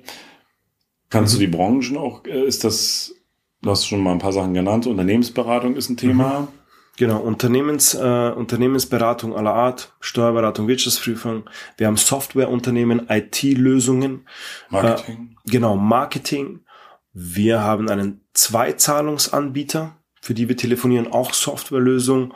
Kannst 1.08 1.34
mhm. 1.34 1.38
du 1.38 1.46
die 1.46 1.56
Branchen 1.56 1.96
auch, 1.96 2.24
äh, 2.24 2.44
ist 2.44 2.64
das, 2.64 3.14
du 3.62 3.70
hast 3.70 3.86
schon 3.86 4.02
mal 4.02 4.12
ein 4.12 4.18
paar 4.18 4.32
Sachen 4.32 4.54
genannt, 4.54 4.86
Unternehmensberatung 4.86 5.76
ist 5.76 5.90
ein 5.90 5.96
Thema. 5.96 6.40
Mhm. 6.40 6.48
Genau, 6.96 7.18
Unternehmens, 7.20 7.94
äh, 7.94 8.32
Unternehmensberatung 8.36 9.34
aller 9.34 9.54
Art, 9.54 9.94
Steuerberatung, 10.00 10.68
Wirtschaftsprüfung. 10.68 11.48
Wir 11.78 11.86
haben 11.86 11.96
Softwareunternehmen, 11.96 13.06
IT-Lösungen. 13.08 14.26
Marketing. 14.68 15.36
Äh, 15.46 15.50
genau, 15.50 15.76
Marketing. 15.76 16.60
Wir 17.12 17.60
haben 17.60 17.88
einen 17.88 18.20
Zweizahlungsanbieter, 18.34 19.96
für 20.20 20.34
die 20.34 20.48
wir 20.48 20.56
telefonieren, 20.58 21.10
auch 21.10 21.32
Softwarelösung 21.32 22.34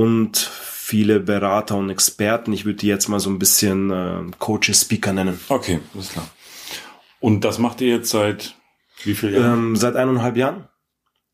und 0.00 0.38
viele 0.38 1.20
Berater 1.20 1.76
und 1.76 1.90
Experten. 1.90 2.54
Ich 2.54 2.64
würde 2.64 2.78
die 2.78 2.86
jetzt 2.86 3.08
mal 3.08 3.20
so 3.20 3.28
ein 3.28 3.38
bisschen 3.38 3.90
äh, 3.90 4.22
Coaches, 4.38 4.80
Speaker 4.80 5.12
nennen. 5.12 5.38
Okay, 5.50 5.80
alles 5.92 6.12
klar. 6.12 6.26
Und 7.20 7.44
das 7.44 7.58
macht 7.58 7.82
ihr 7.82 7.96
jetzt 7.96 8.08
seit 8.08 8.54
wie 9.04 9.14
vielen 9.14 9.34
Jahren? 9.34 9.58
Ähm, 9.58 9.76
seit 9.76 9.96
eineinhalb 9.96 10.38
Jahren. 10.38 10.68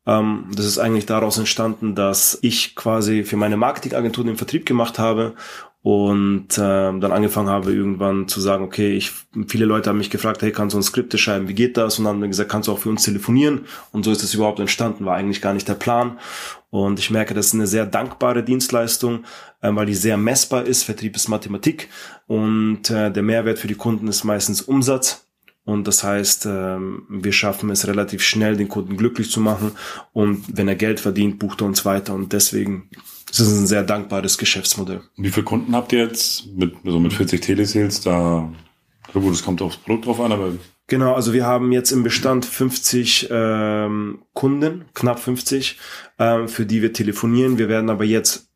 Ähm, 0.05 0.51
das 0.53 0.65
ist 0.65 0.79
eigentlich 0.79 1.05
daraus 1.05 1.37
entstanden, 1.37 1.95
dass 1.95 2.39
ich 2.41 2.75
quasi 2.75 3.23
für 3.23 3.37
meine 3.37 3.55
Marketingagentur 3.55 4.25
den 4.25 4.35
Vertrieb 4.35 4.65
gemacht 4.65 4.99
habe 4.99 5.35
und 5.81 6.57
äh, 6.57 6.59
dann 6.59 7.11
angefangen 7.13 7.47
habe 7.47 7.71
irgendwann 7.71 8.27
zu 8.27 8.41
sagen, 8.41 8.65
okay, 8.65 8.97
ich 8.97 9.13
viele 9.47 9.63
Leute 9.63 9.89
haben 9.89 9.97
mich 9.97 10.09
gefragt, 10.09 10.41
hey, 10.41 10.51
kannst 10.51 10.73
du 10.73 10.77
uns 10.77 10.87
Skripte 10.87 11.17
schreiben, 11.17 11.47
wie 11.47 11.53
geht 11.53 11.77
das? 11.77 11.97
Und 11.97 12.03
dann 12.03 12.15
haben 12.15 12.21
wir 12.21 12.27
gesagt, 12.27 12.51
kannst 12.51 12.67
du 12.67 12.73
auch 12.73 12.79
für 12.79 12.89
uns 12.89 13.03
telefonieren? 13.03 13.61
Und 13.93 14.03
so 14.03 14.11
ist 14.11 14.23
es 14.23 14.33
überhaupt 14.33 14.59
entstanden, 14.59 15.05
war 15.05 15.15
eigentlich 15.15 15.41
gar 15.41 15.53
nicht 15.53 15.69
der 15.69 15.75
Plan. 15.75 16.19
Und 16.69 16.99
ich 16.99 17.09
merke, 17.09 17.33
das 17.33 17.47
ist 17.47 17.53
eine 17.53 17.67
sehr 17.67 17.85
dankbare 17.85 18.43
Dienstleistung, 18.43 19.23
äh, 19.61 19.73
weil 19.73 19.85
die 19.85 19.95
sehr 19.95 20.17
messbar 20.17 20.65
ist. 20.65 20.83
Vertrieb 20.83 21.15
ist 21.15 21.29
Mathematik 21.29 21.89
und 22.27 22.89
äh, 22.89 23.11
der 23.11 23.23
Mehrwert 23.23 23.59
für 23.59 23.67
die 23.67 23.75
Kunden 23.75 24.07
ist 24.07 24.23
meistens 24.23 24.61
Umsatz. 24.61 25.27
Und 25.63 25.85
das 25.85 26.01
heißt, 26.01 26.45
ähm, 26.45 27.03
wir 27.09 27.33
schaffen 27.33 27.69
es 27.69 27.87
relativ 27.87 28.23
schnell, 28.23 28.55
den 28.55 28.69
Kunden 28.69 28.95
glücklich 28.95 29.29
zu 29.29 29.41
machen. 29.41 29.73
Und 30.13 30.45
wenn 30.55 30.69
er 30.69 30.77
Geld 30.77 31.01
verdient, 31.01 31.39
bucht 31.39 31.61
er 31.61 31.67
uns 31.67 31.83
weiter. 31.83 32.13
Und 32.13 32.31
deswegen 32.31 32.89
ist 33.29 33.39
es 33.41 33.51
ein 33.51 33.67
sehr 33.67 33.83
dankbares 33.83 34.37
Geschäftsmodell. 34.37 35.01
Wie 35.17 35.29
viele 35.29 35.43
Kunden 35.43 35.75
habt 35.75 35.91
ihr 35.91 35.99
jetzt 36.05 36.47
mit, 36.55 36.73
so 36.85 37.01
mit 37.01 37.11
40 37.11 37.41
Telesales? 37.41 37.99
Da, 37.99 38.49
gut, 39.11 39.33
es 39.33 39.43
kommt 39.43 39.61
aufs 39.61 39.75
Produkt 39.75 40.05
drauf 40.05 40.21
an, 40.21 40.31
aber 40.31 40.53
Genau, 40.87 41.13
also 41.13 41.33
wir 41.33 41.45
haben 41.45 41.73
jetzt 41.73 41.91
im 41.91 42.03
Bestand 42.03 42.45
50 42.45 43.27
ähm, 43.29 44.23
Kunden, 44.33 44.85
knapp 44.93 45.19
50, 45.19 45.77
ähm, 46.17 46.47
für 46.47 46.65
die 46.65 46.81
wir 46.81 46.93
telefonieren. 46.93 47.57
Wir 47.57 47.67
werden 47.67 47.89
aber 47.89 48.05
jetzt 48.05 48.49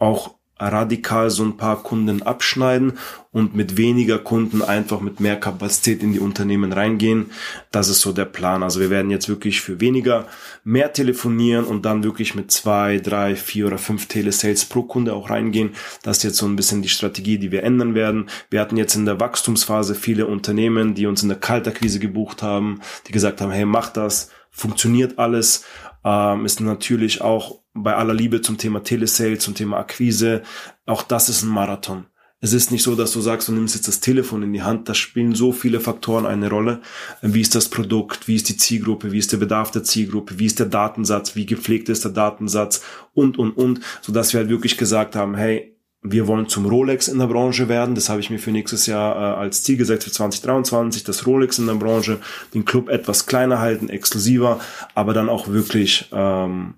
auch 0.00 0.35
radikal 0.58 1.28
so 1.28 1.44
ein 1.44 1.58
paar 1.58 1.82
Kunden 1.82 2.22
abschneiden 2.22 2.94
und 3.30 3.54
mit 3.54 3.76
weniger 3.76 4.18
Kunden 4.18 4.62
einfach 4.62 5.00
mit 5.00 5.20
mehr 5.20 5.36
Kapazität 5.36 6.02
in 6.02 6.14
die 6.14 6.18
Unternehmen 6.18 6.72
reingehen. 6.72 7.30
Das 7.70 7.88
ist 7.88 8.00
so 8.00 8.12
der 8.12 8.24
Plan. 8.24 8.62
Also 8.62 8.80
wir 8.80 8.88
werden 8.88 9.10
jetzt 9.10 9.28
wirklich 9.28 9.60
für 9.60 9.80
weniger 9.80 10.26
mehr 10.64 10.94
telefonieren 10.94 11.66
und 11.66 11.84
dann 11.84 12.04
wirklich 12.04 12.34
mit 12.34 12.50
zwei, 12.50 12.98
drei, 12.98 13.36
vier 13.36 13.66
oder 13.66 13.76
fünf 13.76 14.06
Telesales 14.06 14.64
pro 14.64 14.84
Kunde 14.84 15.12
auch 15.12 15.28
reingehen. 15.28 15.74
Das 16.02 16.18
ist 16.18 16.22
jetzt 16.22 16.38
so 16.38 16.46
ein 16.46 16.56
bisschen 16.56 16.80
die 16.80 16.88
Strategie, 16.88 17.36
die 17.36 17.52
wir 17.52 17.62
ändern 17.62 17.94
werden. 17.94 18.30
Wir 18.48 18.60
hatten 18.60 18.78
jetzt 18.78 18.94
in 18.94 19.04
der 19.04 19.20
Wachstumsphase 19.20 19.94
viele 19.94 20.26
Unternehmen, 20.26 20.94
die 20.94 21.06
uns 21.06 21.22
in 21.22 21.28
der 21.28 21.38
Kaltakquise 21.38 21.98
gebucht 21.98 22.42
haben, 22.42 22.80
die 23.06 23.12
gesagt 23.12 23.42
haben, 23.42 23.50
hey, 23.52 23.66
mach 23.66 23.90
das, 23.90 24.30
funktioniert 24.50 25.18
alles 25.18 25.64
ähm, 26.06 26.46
ist 26.46 26.60
natürlich 26.60 27.20
auch 27.20 27.58
bei 27.76 27.94
aller 27.94 28.14
Liebe 28.14 28.40
zum 28.42 28.58
Thema 28.58 28.82
Telesale, 28.82 29.38
zum 29.38 29.54
Thema 29.54 29.78
Akquise, 29.78 30.42
auch 30.86 31.02
das 31.02 31.28
ist 31.28 31.42
ein 31.42 31.48
Marathon. 31.48 32.06
Es 32.40 32.52
ist 32.52 32.70
nicht 32.70 32.82
so, 32.82 32.94
dass 32.94 33.12
du 33.12 33.20
sagst, 33.20 33.48
du 33.48 33.52
nimmst 33.52 33.74
jetzt 33.74 33.88
das 33.88 34.00
Telefon 34.00 34.42
in 34.42 34.52
die 34.52 34.62
Hand. 34.62 34.88
Da 34.88 34.94
spielen 34.94 35.34
so 35.34 35.52
viele 35.52 35.80
Faktoren 35.80 36.26
eine 36.26 36.50
Rolle. 36.50 36.80
Wie 37.22 37.40
ist 37.40 37.54
das 37.54 37.70
Produkt? 37.70 38.28
Wie 38.28 38.36
ist 38.36 38.50
die 38.50 38.58
Zielgruppe? 38.58 39.10
Wie 39.10 39.18
ist 39.18 39.32
der 39.32 39.38
Bedarf 39.38 39.70
der 39.70 39.84
Zielgruppe? 39.84 40.38
Wie 40.38 40.44
ist 40.44 40.58
der 40.58 40.66
Datensatz? 40.66 41.34
Wie 41.34 41.46
gepflegt 41.46 41.88
ist 41.88 42.04
der 42.04 42.12
Datensatz? 42.12 42.84
Und, 43.14 43.38
und, 43.38 43.52
und. 43.52 43.80
Sodass 44.02 44.34
wir 44.34 44.40
halt 44.40 44.50
wirklich 44.50 44.76
gesagt 44.76 45.16
haben, 45.16 45.34
hey, 45.34 45.76
wir 46.02 46.26
wollen 46.26 46.48
zum 46.48 46.66
Rolex 46.66 47.08
in 47.08 47.18
der 47.18 47.26
Branche 47.26 47.68
werden. 47.68 47.94
Das 47.94 48.08
habe 48.08 48.20
ich 48.20 48.30
mir 48.30 48.38
für 48.38 48.52
nächstes 48.52 48.86
Jahr 48.86 49.16
äh, 49.16 49.36
als 49.38 49.62
Ziel 49.62 49.76
gesetzt 49.76 50.04
für 50.04 50.12
2023, 50.12 51.04
das 51.04 51.26
Rolex 51.26 51.58
in 51.58 51.66
der 51.66 51.74
Branche, 51.74 52.20
den 52.54 52.64
Club 52.64 52.88
etwas 52.88 53.26
kleiner 53.26 53.60
halten, 53.60 53.88
exklusiver, 53.88 54.60
aber 54.94 55.14
dann 55.14 55.28
auch 55.28 55.48
wirklich 55.48 56.08
ähm, 56.12 56.74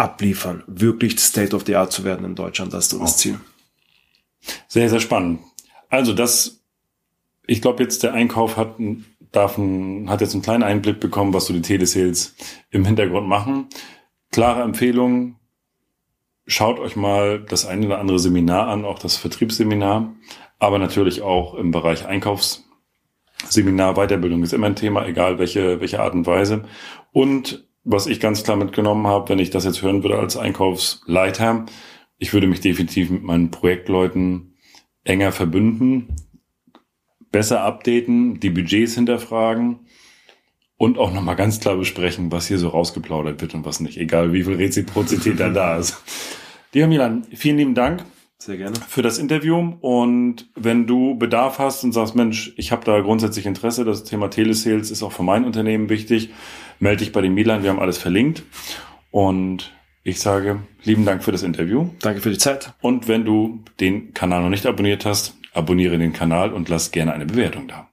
abliefern, 0.00 0.64
wirklich 0.66 1.18
State 1.20 1.54
of 1.54 1.66
the 1.66 1.76
Art 1.76 1.92
zu 1.92 2.04
werden 2.04 2.24
in 2.24 2.34
Deutschland. 2.34 2.72
Das 2.72 2.90
ist 2.90 3.00
das 3.00 3.18
Ziel. 3.18 3.38
Sehr, 4.66 4.88
sehr 4.88 5.00
spannend. 5.00 5.40
Also 5.90 6.14
das, 6.14 6.62
ich 7.46 7.60
glaube 7.60 7.82
jetzt 7.82 8.02
der 8.02 8.14
Einkauf 8.14 8.56
hat, 8.56 8.76
darf 9.30 9.58
ein, 9.58 10.08
hat 10.08 10.22
jetzt 10.22 10.32
einen 10.32 10.42
kleinen 10.42 10.62
Einblick 10.62 11.00
bekommen, 11.00 11.34
was 11.34 11.46
so 11.46 11.52
die 11.52 11.60
Telesales 11.60 12.34
im 12.70 12.86
Hintergrund 12.86 13.28
machen. 13.28 13.66
Klare 14.32 14.62
Empfehlung, 14.62 15.36
schaut 16.46 16.78
euch 16.78 16.96
mal 16.96 17.44
das 17.44 17.66
eine 17.66 17.86
oder 17.86 17.98
andere 17.98 18.18
Seminar 18.18 18.68
an, 18.68 18.86
auch 18.86 18.98
das 18.98 19.18
Vertriebsseminar, 19.18 20.14
aber 20.58 20.78
natürlich 20.78 21.20
auch 21.20 21.54
im 21.54 21.72
Bereich 21.72 22.06
Einkaufsseminar, 22.06 23.94
Weiterbildung 23.94 24.42
ist 24.42 24.54
immer 24.54 24.68
ein 24.68 24.76
Thema, 24.76 25.04
egal 25.06 25.38
welche, 25.38 25.80
welche 25.80 26.00
Art 26.00 26.14
und 26.14 26.26
Weise. 26.26 26.64
Und 27.12 27.68
was 27.84 28.06
ich 28.06 28.20
ganz 28.20 28.42
klar 28.42 28.56
mitgenommen 28.56 29.06
habe, 29.06 29.28
wenn 29.28 29.38
ich 29.38 29.50
das 29.50 29.64
jetzt 29.64 29.82
hören 29.82 30.02
würde 30.02 30.18
als 30.18 30.36
Einkaufsleiter, 30.36 31.66
ich 32.18 32.32
würde 32.32 32.46
mich 32.46 32.60
definitiv 32.60 33.10
mit 33.10 33.22
meinen 33.22 33.50
Projektleuten 33.50 34.58
enger 35.04 35.32
verbünden, 35.32 36.16
besser 37.32 37.62
updaten, 37.62 38.40
die 38.40 38.50
Budgets 38.50 38.94
hinterfragen 38.94 39.86
und 40.76 40.98
auch 40.98 41.12
nochmal 41.12 41.36
ganz 41.36 41.60
klar 41.60 41.76
besprechen, 41.76 42.30
was 42.30 42.48
hier 42.48 42.58
so 42.58 42.68
rausgeplaudert 42.68 43.40
wird 43.40 43.54
und 43.54 43.64
was 43.64 43.80
nicht, 43.80 43.96
egal 43.96 44.32
wie 44.32 44.44
viel 44.44 44.56
Reziprozität 44.56 45.40
da 45.40 45.48
da 45.48 45.78
ist. 45.78 46.02
Lieber 46.72 46.86
Milan, 46.86 47.26
vielen 47.34 47.56
lieben 47.56 47.74
Dank. 47.74 48.04
Sehr 48.40 48.56
gerne. 48.56 48.74
Für 48.88 49.02
das 49.02 49.18
Interview. 49.18 49.74
Und 49.80 50.48
wenn 50.54 50.86
du 50.86 51.14
Bedarf 51.14 51.58
hast 51.58 51.84
und 51.84 51.92
sagst, 51.92 52.14
Mensch, 52.14 52.54
ich 52.56 52.72
habe 52.72 52.84
da 52.86 52.98
grundsätzlich 53.00 53.44
Interesse, 53.44 53.84
das 53.84 54.04
Thema 54.04 54.30
Telesales 54.30 54.90
ist 54.90 55.02
auch 55.02 55.12
für 55.12 55.22
mein 55.22 55.44
Unternehmen 55.44 55.90
wichtig, 55.90 56.30
melde 56.78 57.04
dich 57.04 57.12
bei 57.12 57.20
dem 57.20 57.34
Milan, 57.34 57.62
wir 57.62 57.68
haben 57.68 57.78
alles 57.78 57.98
verlinkt. 57.98 58.42
Und 59.10 59.74
ich 60.04 60.20
sage 60.20 60.60
lieben 60.82 61.04
Dank 61.04 61.22
für 61.22 61.32
das 61.32 61.42
Interview. 61.42 61.90
Danke 62.00 62.22
für 62.22 62.30
die 62.30 62.38
Zeit. 62.38 62.72
Und 62.80 63.08
wenn 63.08 63.26
du 63.26 63.62
den 63.78 64.14
Kanal 64.14 64.42
noch 64.42 64.48
nicht 64.48 64.64
abonniert 64.64 65.04
hast, 65.04 65.36
abonniere 65.52 65.98
den 65.98 66.14
Kanal 66.14 66.54
und 66.54 66.70
lass 66.70 66.92
gerne 66.92 67.12
eine 67.12 67.26
Bewertung 67.26 67.68
da. 67.68 67.89